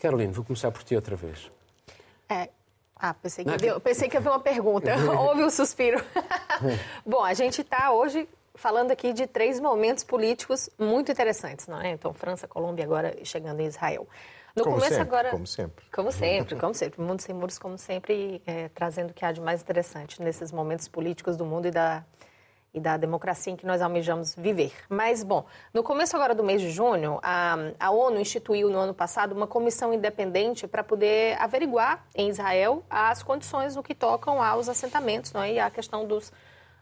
[0.00, 1.50] Carolina, vou começar por ti outra vez.
[2.28, 2.48] É,
[2.96, 4.92] ah, pensei que, havia, pensei que havia uma pergunta.
[5.20, 6.02] Houve um suspiro.
[7.04, 11.90] Bom, a gente está hoje falando aqui de três momentos políticos muito interessantes, não é?
[11.90, 14.08] Então, França, Colômbia, agora chegando em Israel.
[14.54, 15.84] No como começo sempre, agora, como sempre.
[15.92, 17.02] Como sempre, como sempre.
[17.02, 20.50] O Mundo Sem Muros, como sempre, é, trazendo o que há de mais interessante nesses
[20.50, 22.02] momentos políticos do mundo e da,
[22.76, 24.70] e da democracia em que nós almejamos viver.
[24.86, 28.92] Mas, bom, no começo agora do mês de junho, a, a ONU instituiu no ano
[28.92, 34.68] passado uma comissão independente para poder averiguar em Israel as condições no que tocam aos
[34.68, 35.54] assentamentos não é?
[35.54, 36.30] e à questão dos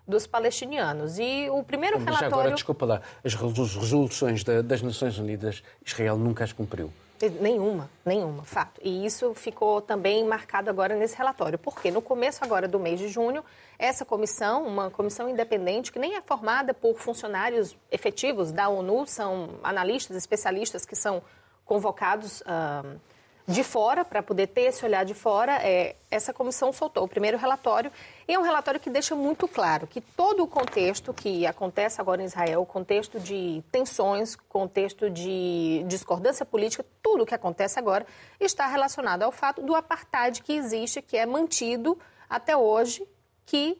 [0.06, 1.18] dos palestinianos.
[1.18, 2.34] E o primeiro Mas relatório...
[2.34, 6.92] agora, desculpa lá, as resoluções das Nações Unidas, Israel nunca as cumpriu.
[7.30, 8.80] Nenhuma, nenhuma, fato.
[8.82, 11.58] E isso ficou também marcado agora nesse relatório.
[11.58, 13.44] Porque no começo agora do mês de junho,
[13.78, 19.58] essa comissão, uma comissão independente, que nem é formada por funcionários efetivos da ONU, são
[19.62, 21.22] analistas, especialistas que são
[21.64, 22.40] convocados...
[22.42, 23.13] Uh,
[23.46, 27.36] de fora, para poder ter esse olhar de fora, é, essa comissão soltou o primeiro
[27.36, 27.92] relatório.
[28.26, 32.22] E é um relatório que deixa muito claro que todo o contexto que acontece agora
[32.22, 38.06] em Israel, contexto de tensões, contexto de discordância política, tudo o que acontece agora
[38.40, 41.98] está relacionado ao fato do apartheid que existe, que é mantido
[42.30, 43.06] até hoje,
[43.44, 43.78] que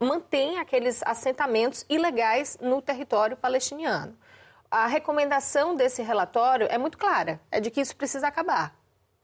[0.00, 4.16] mantém aqueles assentamentos ilegais no território palestiniano.
[4.70, 8.74] A recomendação desse relatório é muito clara, é de que isso precisa acabar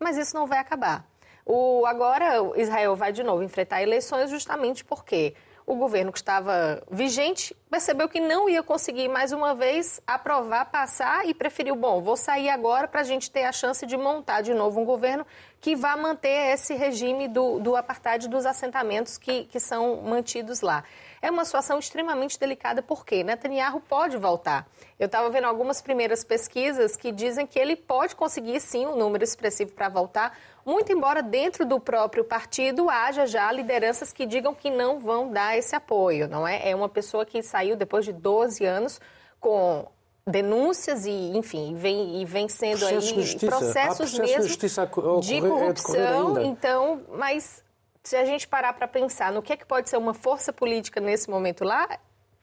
[0.03, 1.07] mas isso não vai acabar.
[1.45, 5.35] O, agora, Israel vai de novo enfrentar eleições justamente porque
[5.67, 11.27] o governo que estava vigente percebeu que não ia conseguir mais uma vez aprovar, passar
[11.27, 14.53] e preferiu, bom, vou sair agora para a gente ter a chance de montar de
[14.55, 15.27] novo um governo
[15.61, 20.85] que vá manter esse regime do, do apartheid dos assentamentos que, que são mantidos lá.
[21.23, 24.69] É uma situação extremamente delicada porque Netanyahu pode voltar.
[24.99, 29.23] Eu estava vendo algumas primeiras pesquisas que dizem que ele pode conseguir sim um número
[29.23, 34.69] expressivo para voltar, muito embora dentro do próprio partido haja já lideranças que digam que
[34.69, 36.69] não vão dar esse apoio, não é?
[36.69, 39.01] É uma pessoa que saiu depois de 12 anos
[39.39, 39.87] com
[40.27, 43.47] denúncias e, enfim, vem, e vem sendo processos aí justiça.
[43.47, 46.43] processos mesmo de, de corrupção.
[46.43, 47.63] Então, mas
[48.03, 51.01] se a gente parar para pensar no que é que pode ser uma força política
[51.01, 51.88] nesse momento lá,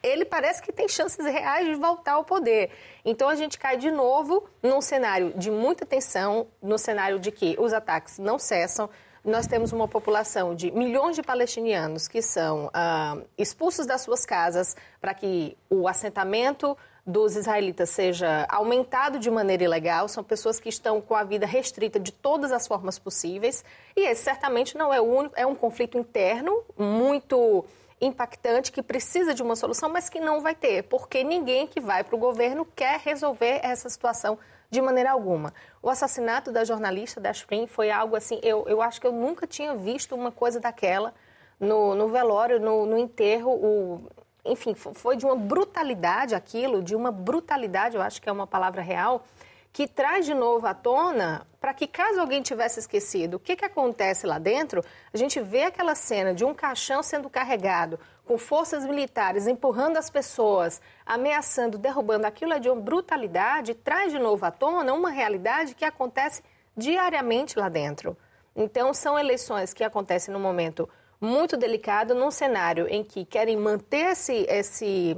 [0.02, 2.72] ele parece que tem chances reais de voltar ao poder.
[3.04, 7.56] Então a gente cai de novo num cenário de muita tensão, no cenário de que
[7.60, 8.90] os ataques não cessam.
[9.26, 14.78] Nós temos uma população de milhões de palestinianos que são ah, expulsos das suas casas
[15.02, 16.78] para que o assentamento
[17.10, 22.00] dos israelitas seja aumentado de maneira ilegal, são pessoas que estão com a vida restrita
[22.00, 25.98] de todas as formas possíveis, e esse certamente não é o único, é um conflito
[25.98, 27.66] interno muito
[28.00, 32.04] impactante que precisa de uma solução, mas que não vai ter, porque ninguém que vai
[32.04, 34.38] para o governo quer resolver essa situação
[34.70, 35.52] de maneira alguma.
[35.82, 39.48] O assassinato da jornalista da Spring foi algo assim, eu, eu acho que eu nunca
[39.48, 41.14] tinha visto uma coisa daquela
[41.60, 44.10] no, no velório, no, no enterro, o,
[44.44, 48.82] enfim, foi de uma brutalidade aquilo, de uma brutalidade, eu acho que é uma palavra
[48.82, 49.26] real,
[49.72, 53.66] que traz de novo à tona para que, caso alguém tivesse esquecido, o que, que
[53.66, 54.84] acontece lá dentro,
[55.14, 60.10] a gente vê aquela cena de um caixão sendo carregado, com forças militares empurrando as
[60.10, 65.76] pessoas, ameaçando, derrubando, aquilo é de uma brutalidade, traz de novo à tona uma realidade
[65.76, 66.44] que acontece
[66.76, 68.18] diariamente lá dentro.
[68.56, 70.88] Então, são eleições que acontecem num momento
[71.20, 75.18] muito delicado, num cenário em que querem manter esse, esse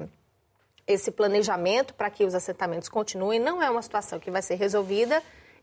[0.87, 3.39] esse planejamento para que os assentamentos continuem.
[3.39, 5.21] Não é uma situação que vai ser resolvida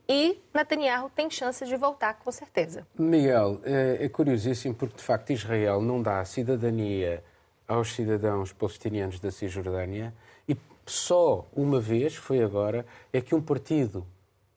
[0.08, 2.86] e Netanyahu tem chances de voltar, com certeza.
[2.98, 7.22] Miguel, é, é curiosíssimo porque, de facto, Israel não dá cidadania
[7.66, 10.14] aos cidadãos palestinianos da Cisjordânia
[10.48, 14.06] e só uma vez, foi agora, é que um partido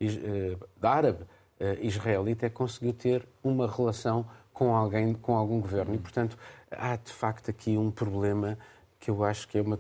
[0.02, 4.26] uh, árabe uh, israelita conseguiu ter uma relação
[4.62, 5.95] com alguém, com algum governo.
[5.95, 6.38] E, portanto,
[6.70, 8.59] há de facto aqui um problema
[8.99, 9.80] que eu acho que é uma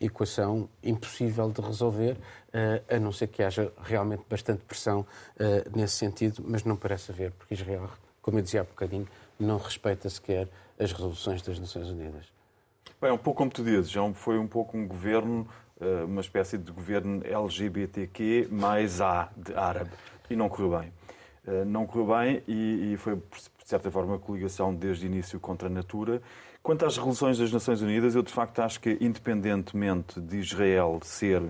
[0.00, 2.16] equação impossível de resolver,
[2.52, 5.04] eh, a não ser que haja realmente bastante pressão
[5.36, 7.90] eh, nesse sentido, mas não parece haver, porque Israel,
[8.22, 12.26] como eu dizia há bocadinho, não respeita sequer as resoluções das Nações Unidas.
[13.00, 15.48] Bem, é um pouco como tu dizes, já foi um pouco um governo,
[15.80, 19.90] eh, uma espécie de governo LGBTQ mais A, de árabe,
[20.30, 20.92] e não correu bem.
[21.66, 23.20] Não correu bem e foi,
[23.70, 26.20] de certa forma, uma coligação desde o início contra a Natura
[26.62, 31.42] Quanto às resoluções das Nações Unidas, eu de facto acho que, independentemente de Israel ser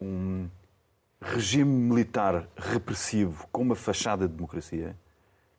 [0.00, 0.46] um
[1.20, 4.94] regime militar repressivo com uma fachada de democracia,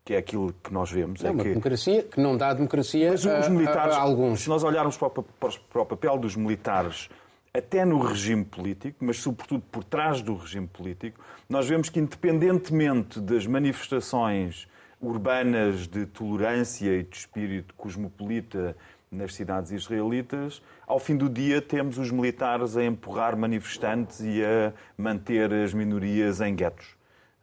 [0.05, 1.23] que é aquilo que nós vemos.
[1.23, 1.49] É, é uma que...
[1.49, 4.41] democracia que não dá democracia Mas os militares, a, a alguns.
[4.41, 7.09] Se nós olharmos para o, para o papel dos militares
[7.51, 11.19] até no regime político, mas sobretudo por trás do regime político,
[11.49, 14.67] nós vemos que, independentemente das manifestações
[15.01, 18.75] urbanas de tolerância e de espírito cosmopolita
[19.11, 24.73] nas cidades israelitas, ao fim do dia temos os militares a empurrar manifestantes e a
[24.97, 26.95] manter as minorias em guetos,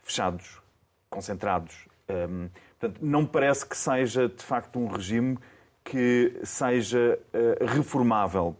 [0.02, 0.60] fechados,
[1.08, 1.86] concentrados.
[2.08, 2.48] Um,
[2.78, 5.38] portanto, não parece que seja de facto um regime
[5.82, 8.56] que seja uh, reformável,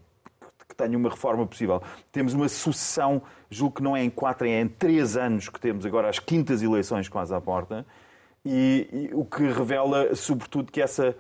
[0.67, 1.83] que tenha uma reforma possível.
[2.11, 3.21] Temos uma sucessão,
[3.51, 6.63] julgo que não é em quatro, é em três anos que temos agora as quintas
[6.63, 7.85] eleições quase à porta
[8.45, 11.17] e, e, o que revela, sobretudo, que essa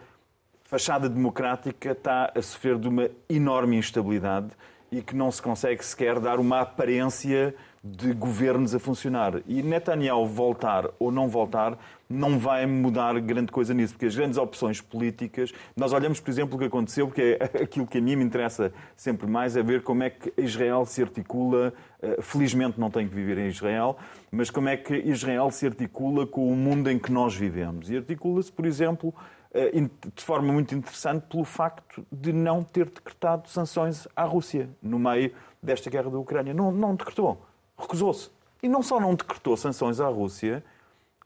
[0.64, 4.50] fachada democrática está a sofrer de uma enorme instabilidade
[4.90, 7.54] e que não se consegue sequer dar uma aparência
[7.86, 9.42] de governos a funcionar.
[9.46, 11.78] E Netanyahu voltar ou não voltar
[12.08, 16.56] não vai mudar grande coisa nisso, porque as grandes opções políticas, nós olhamos, por exemplo,
[16.56, 19.82] o que aconteceu, porque é aquilo que a mim me interessa sempre mais é ver
[19.82, 23.98] como é que Israel se articula, eh, felizmente não tenho que viver em Israel,
[24.30, 27.90] mas como é que Israel se articula com o mundo em que nós vivemos.
[27.90, 29.14] E articula-se, por exemplo,
[29.52, 29.70] eh,
[30.14, 35.32] de forma muito interessante pelo facto de não ter decretado sanções à Rússia no meio
[35.62, 36.54] desta guerra da Ucrânia.
[36.54, 37.42] Não, não decretou,
[37.78, 38.30] recusou-se.
[38.62, 40.64] E não só não decretou sanções à Rússia,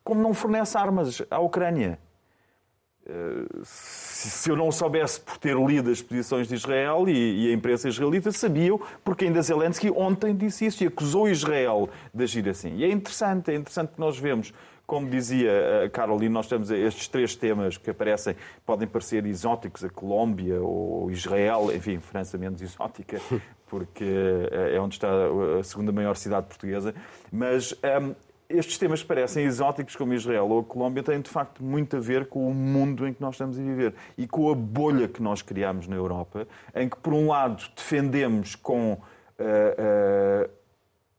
[0.02, 1.98] como não fornece armas à Ucrânia.
[3.08, 7.88] Eh, se eu não soubesse por ter lido as posições de Israel e a imprensa
[7.88, 12.76] israelita, sabiam, porque ainda Zelensky ontem disse isso e acusou Israel de agir assim.
[12.76, 14.52] E é interessante, é interessante que nós vemos,
[14.88, 18.34] como dizia a Caroline, nós temos estes três temas que aparecem,
[18.64, 23.20] podem parecer exóticos, a Colômbia ou Israel, enfim, França menos exótica,
[23.68, 25.10] porque eh, é onde está
[25.60, 26.94] a segunda maior cidade portuguesa,
[27.30, 28.14] mas um,
[28.48, 32.24] estes temas parecem exóticos como Israel ou a Colômbia têm de facto muito a ver
[32.24, 35.42] com o mundo em que nós estamos a viver e com a bolha que nós
[35.42, 38.98] criamos na Europa, em que por um lado defendemos com uh,
[40.48, 40.50] uh,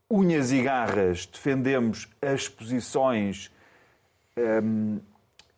[0.09, 3.51] unhas e garras, defendemos as posições
[4.63, 4.99] um,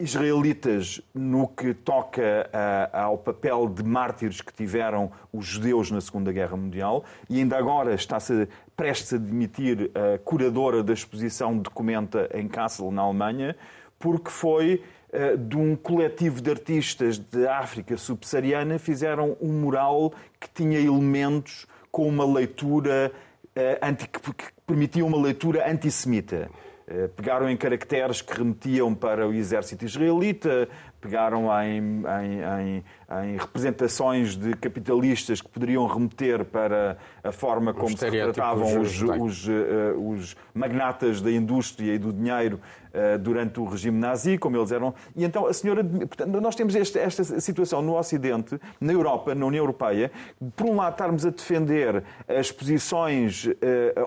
[0.02, 6.32] israelitas no que toca a, ao papel de mártires que tiveram os judeus na Segunda
[6.32, 12.48] Guerra Mundial e ainda agora está-se prestes a demitir a curadora da exposição Documenta em
[12.48, 13.56] Kassel, na Alemanha,
[14.00, 20.50] porque foi uh, de um coletivo de artistas da África subsaariana fizeram um mural que
[20.50, 23.12] tinha elementos com uma leitura
[23.56, 24.20] uh, anti, que
[24.66, 26.50] permitia uma leitura antissemita.
[26.94, 30.68] Eh, pegaram em caracteres que remetiam para o exército israelita,
[31.02, 32.84] pegaram em, em, em,
[33.26, 39.48] em, representações de capitalistas que poderiam remeter para a forma como se retratavam os, os,
[39.48, 39.52] uh,
[39.98, 42.60] os, magnatas da indústria e do dinheiro
[42.94, 44.94] uh, durante o regime nazi, como eles eram.
[45.16, 45.84] E então a senhora.
[45.84, 50.12] Portanto, nós temos este, esta situação no Ocidente, na Europa, na União Europeia,
[50.56, 53.52] por um lado estarmos a defender as posições uh,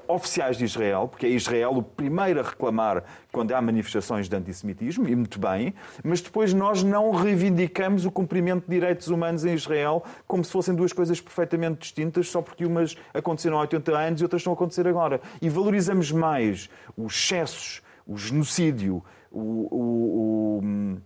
[0.07, 3.03] oficiais de Israel, porque é Israel o primeiro a reclamar
[3.35, 5.75] quando há manifestações de antissemitismo, e muito bem,
[6.05, 10.73] mas depois nós não reivindicamos o cumprimento de direitos humanos em Israel como se fossem
[10.73, 14.55] duas coisas perfeitamente distintas, só porque umas aconteceram há 80 anos e outras estão a
[14.55, 15.21] acontecer agora.
[15.43, 20.97] E valorizamos mais os excessos, o genocídio, o, o, o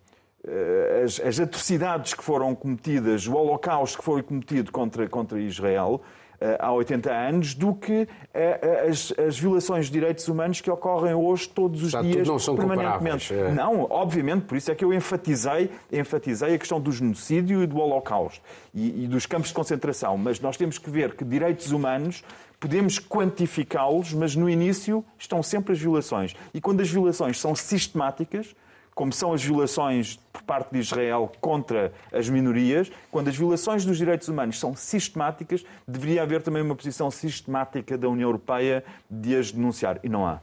[0.47, 6.03] eh, as, as, atrocidades que foram cometidas, o holocausto que foi cometido contra, contra Israel,
[6.59, 11.49] há 80 anos do que eh, as, as, violações de direitos humanos que ocorrem hoje
[11.49, 13.35] todos os dias não são permanentemente.
[13.35, 13.51] É.
[13.51, 17.79] Não, obviamente, por isso é que eu enfatizei, enfatizei a questão do genocídio e do
[17.79, 18.41] holocausto
[18.73, 22.23] e, e dos campos de concentração, mas nós temos que ver que direitos humanos
[22.61, 26.35] podemos quantificá-los, mas no início estão sempre as violações.
[26.53, 28.55] E quando as violações são sistemáticas,
[28.99, 33.97] como são as violações por parte de Israel contra as minorias, quando as violações dos
[33.97, 39.53] direitos humanos são sistemáticas, deveria haver também uma posição sistemática da União Europeia de as
[39.53, 40.01] denunciar.
[40.03, 40.41] E não há.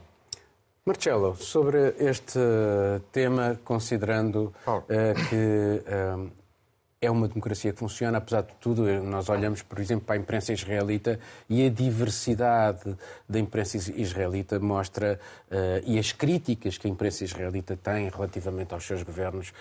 [0.86, 2.40] Marcelo, sobre este
[3.12, 6.30] tema, considerando uh, que uh,
[7.00, 8.84] é uma democracia que funciona, apesar de tudo.
[9.02, 12.96] Nós olhamos, por exemplo, para a imprensa israelita e a diversidade
[13.28, 15.20] da imprensa israelita mostra,
[15.50, 19.52] uh, e as críticas que a imprensa israelita tem relativamente aos seus governos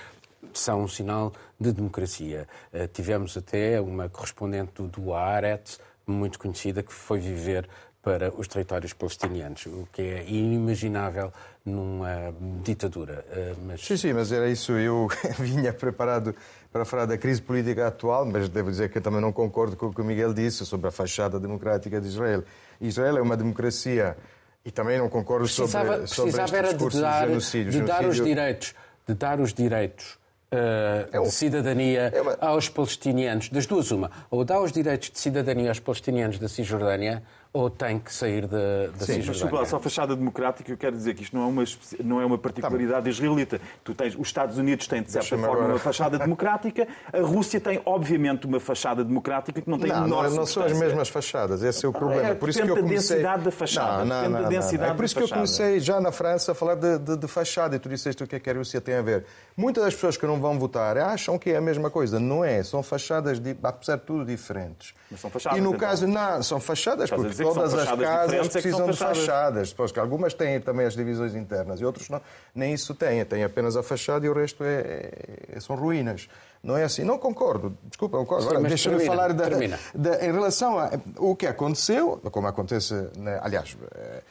[0.54, 2.48] são um sinal de democracia.
[2.74, 7.68] Uh, tivemos até uma correspondente do, do Haaretz, muito conhecida, que foi viver
[8.06, 11.34] para os territórios palestinianos, o que é inimaginável
[11.66, 12.32] numa
[12.64, 13.26] ditadura.
[13.32, 13.84] Uh, mas...
[13.84, 14.74] Sim, sim, mas era isso.
[14.74, 15.08] Eu
[15.40, 16.36] vinha preparado
[16.72, 19.88] para falar da crise política atual, mas devo dizer que eu também não concordo com
[19.88, 22.44] o que o Miguel disse sobre a fachada democrática de Israel.
[22.80, 24.16] Israel é uma democracia
[24.64, 27.72] e também não concordo precisava, sobre, sobre precisava era de dar, genocídio.
[27.72, 28.76] De dar os direitos,
[29.08, 30.20] de dar os direitos
[30.52, 32.38] uh, é um, de cidadania é uma...
[32.40, 37.24] aos palestinianos, das duas uma, ou dá os direitos de cidadania aos palestinianos da Cisjordânia,
[37.56, 39.24] ou tem que sair da, da Sim.
[39.26, 41.64] Mas só a fachada democrática, eu quero dizer que isto não é uma,
[42.04, 43.62] não é uma particularidade tá israelita.
[43.82, 45.68] Tu tens, os Estados Unidos têm, de certa forma, agora...
[45.70, 50.30] uma fachada democrática, a Rússia tem, obviamente, uma fachada democrática que não tem não, não,
[50.30, 52.28] não são as mesmas fachadas, esse é o problema.
[52.28, 52.92] É, por isso que eu comecei...
[52.92, 54.04] da densidade da fachada.
[54.04, 56.76] Não, não, não, densidade é por isso que eu comecei já na França a falar
[56.76, 59.02] de, de, de fachada e tu disseste o que é que a Rússia tem a
[59.02, 59.26] ver.
[59.56, 62.20] Muitas das pessoas que não vão votar acham que é a mesma coisa.
[62.20, 64.94] Não é, são fachadas, de, apesar de tudo, diferentes.
[65.10, 65.80] Mas são fachadas, e no então.
[65.80, 69.74] caso, não, são fachadas, porque todas as casas casas precisam de fachadas.
[69.74, 72.22] Porque algumas têm também as divisões internas e outros não,
[72.54, 73.24] nem isso têm.
[73.26, 75.12] Têm apenas a fachada e o resto é,
[75.54, 76.28] é, são ruínas.
[76.64, 77.04] Não é assim.
[77.04, 77.78] Não concordo.
[77.84, 78.50] Desculpa, concordo.
[78.50, 79.46] Agora, deixa-me falar da,
[79.94, 84.24] da, em relação a o que aconteceu, como acontece, né, aliás, eh,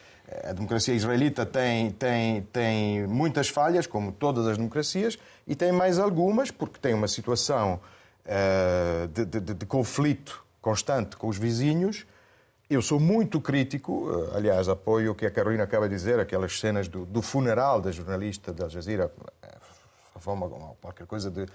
[0.49, 5.99] a democracia israelita tem, tem, tem muitas falhas, como todas as democracias, e tem mais
[5.99, 7.79] algumas, porque tem uma situação
[8.25, 12.05] uh, de, de, de conflito constante com os vizinhos
[12.69, 16.59] eu sou muito crítico, eh, aliás, apoio o que a Carolina acaba de dizer, aquelas
[16.59, 19.11] cenas do, do funeral da jornalista da Al Jazeera,
[19.41, 19.49] eh,
[20.25, 20.49] uma,
[20.81, 21.45] qualquer coisa de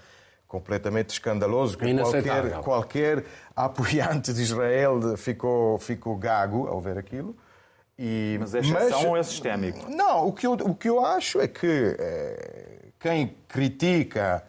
[0.47, 7.35] completamente escandaloso, que qualquer, qualquer apoiante de Israel ficou, ficou gago ao ver aquilo.
[7.97, 9.89] E, mas é exceção ou é sistémico?
[9.89, 14.43] Não, o que eu, o que eu acho é que eh, quem critica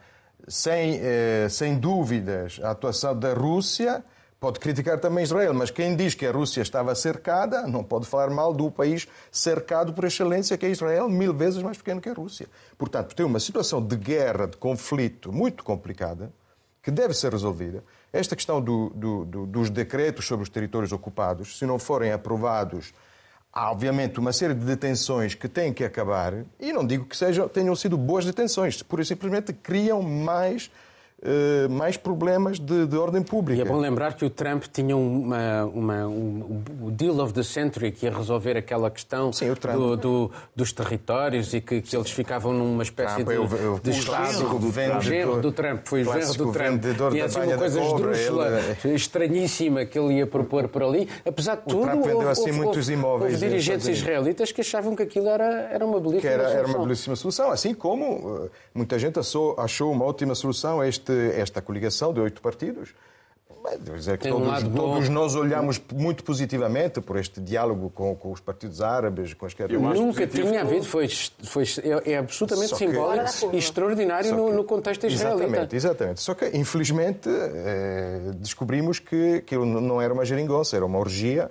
[0.48, 4.04] sem, eh, sem dúvidas a atuação da Rússia
[4.42, 8.28] Pode criticar também Israel, mas quem diz que a Rússia estava cercada não pode falar
[8.28, 12.12] mal do país cercado por excelência, que é Israel, mil vezes mais pequeno que a
[12.12, 12.48] Rússia.
[12.76, 16.32] Portanto, tem uma situação de guerra, de conflito muito complicada,
[16.82, 17.84] que deve ser resolvida.
[18.12, 22.92] Esta questão do, do, do, dos decretos sobre os territórios ocupados, se não forem aprovados,
[23.52, 27.48] há obviamente uma série de detenções que têm que acabar, e não digo que sejam,
[27.48, 30.68] tenham sido boas detenções, por simplesmente criam mais
[31.22, 33.60] Uh, mais problemas de, de, ordem pública.
[33.60, 37.44] E é bom lembrar que o Trump tinha uma, uma, um, um deal of the
[37.44, 42.10] century que ia resolver aquela questão Sim, do, do, dos territórios e que, que eles
[42.10, 44.48] ficavam numa espécie Trump, de, eu, eu, de Estado.
[44.48, 46.84] Do, do, genro do Trump, foi o genro do Trump.
[47.14, 48.94] E é assim uma coisa esdrúxula, ele...
[48.94, 51.08] estranhíssima que ele ia propor por ali.
[51.24, 55.04] Apesar de tudo, Trump houve, assim houve, muitos imóveis houve dirigentes israelitas que achavam que
[55.04, 56.58] aquilo era, era uma belíssima era, solução.
[56.58, 61.11] Era uma belíssima solução, assim como uh, muita gente achou, achou uma ótima solução este
[61.12, 62.94] este, esta coligação de oito partidos.
[63.78, 68.32] Devo dizer que todos, um todos nós olhamos muito positivamente por este diálogo com, com
[68.32, 71.08] os partidos árabes, com as Eu Nunca tinha havido, foi,
[71.44, 75.44] foi, é, é absolutamente simbólico e extraordinário que, no, no, contexto israelita.
[75.44, 76.20] Exatamente, exatamente.
[76.20, 81.48] Só que, infelizmente, eh, descobrimos que aquilo não era uma geringonça, era uma orgia.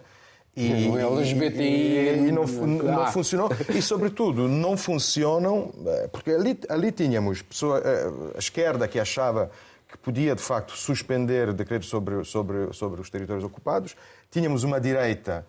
[0.55, 1.63] E, é LGBTI.
[1.63, 3.07] E, e não, não ah.
[3.07, 3.49] funcionou.
[3.69, 9.49] E, sobretudo, não funcionam, eh, porque ali, ali tínhamos pessoa, eh, a esquerda que achava
[9.87, 13.95] que podia, de facto, suspender decretos sobre, sobre, sobre os territórios ocupados,
[14.29, 15.45] tínhamos uma direita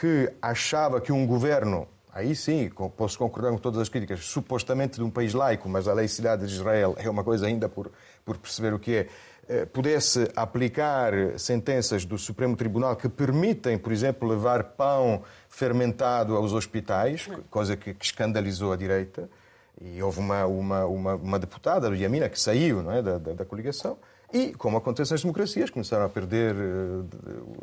[0.00, 5.04] que achava que um governo aí sim, posso concordar com todas as críticas, supostamente de
[5.04, 7.92] um país laico, mas a laicidade de Israel é uma coisa ainda por,
[8.24, 9.08] por perceber o que é,
[9.72, 17.28] pudesse aplicar sentenças do Supremo Tribunal que permitem, por exemplo, levar pão fermentado aos hospitais,
[17.50, 19.28] coisa que, que escandalizou a direita,
[19.80, 23.44] e houve uma, uma, uma, uma deputada, Yamina, que saiu não é, da, da, da
[23.44, 23.96] coligação,
[24.32, 27.06] e, como acontece nas democracias, começaram a perder uh,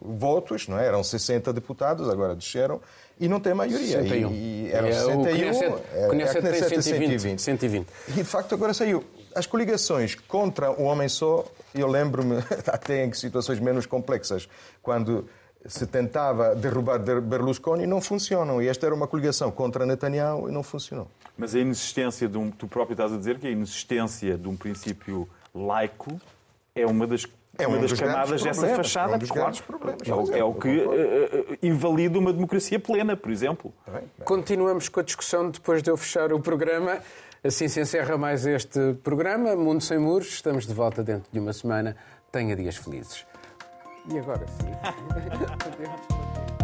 [0.01, 0.87] votos, não é?
[0.87, 2.81] eram 60 deputados, agora desceram,
[3.19, 4.01] e não tem maioria.
[4.01, 4.31] 61.
[4.31, 5.19] E, e eram é, 61.
[5.19, 7.87] O Knesset, é, Knesset é, tem 120, 120.
[8.07, 9.03] E, de facto, agora saiu.
[9.35, 14.47] As coligações contra um homem só, eu lembro-me até em situações menos complexas,
[14.81, 15.27] quando
[15.67, 18.61] se tentava derrubar Berlusconi, não funcionam.
[18.61, 21.07] E esta era uma coligação contra Netanyahu e não funcionou.
[21.37, 22.51] Mas a inexistência de um...
[22.51, 26.19] Tu próprio estás a dizer que a inexistência de um princípio laico
[26.75, 27.25] é uma das
[27.57, 29.55] é uma das camadas dessa fachada, é um claro.
[30.05, 33.73] É o, é o que uh, invalida uma democracia plena, por exemplo.
[34.23, 36.99] Continuamos com a discussão depois de eu fechar o programa.
[37.45, 39.55] Assim se encerra mais este programa.
[39.55, 40.29] Mundo Sem Muros.
[40.29, 41.95] Estamos de volta dentro de uma semana.
[42.31, 43.23] Tenha dias felizes.
[44.11, 44.71] E agora sim.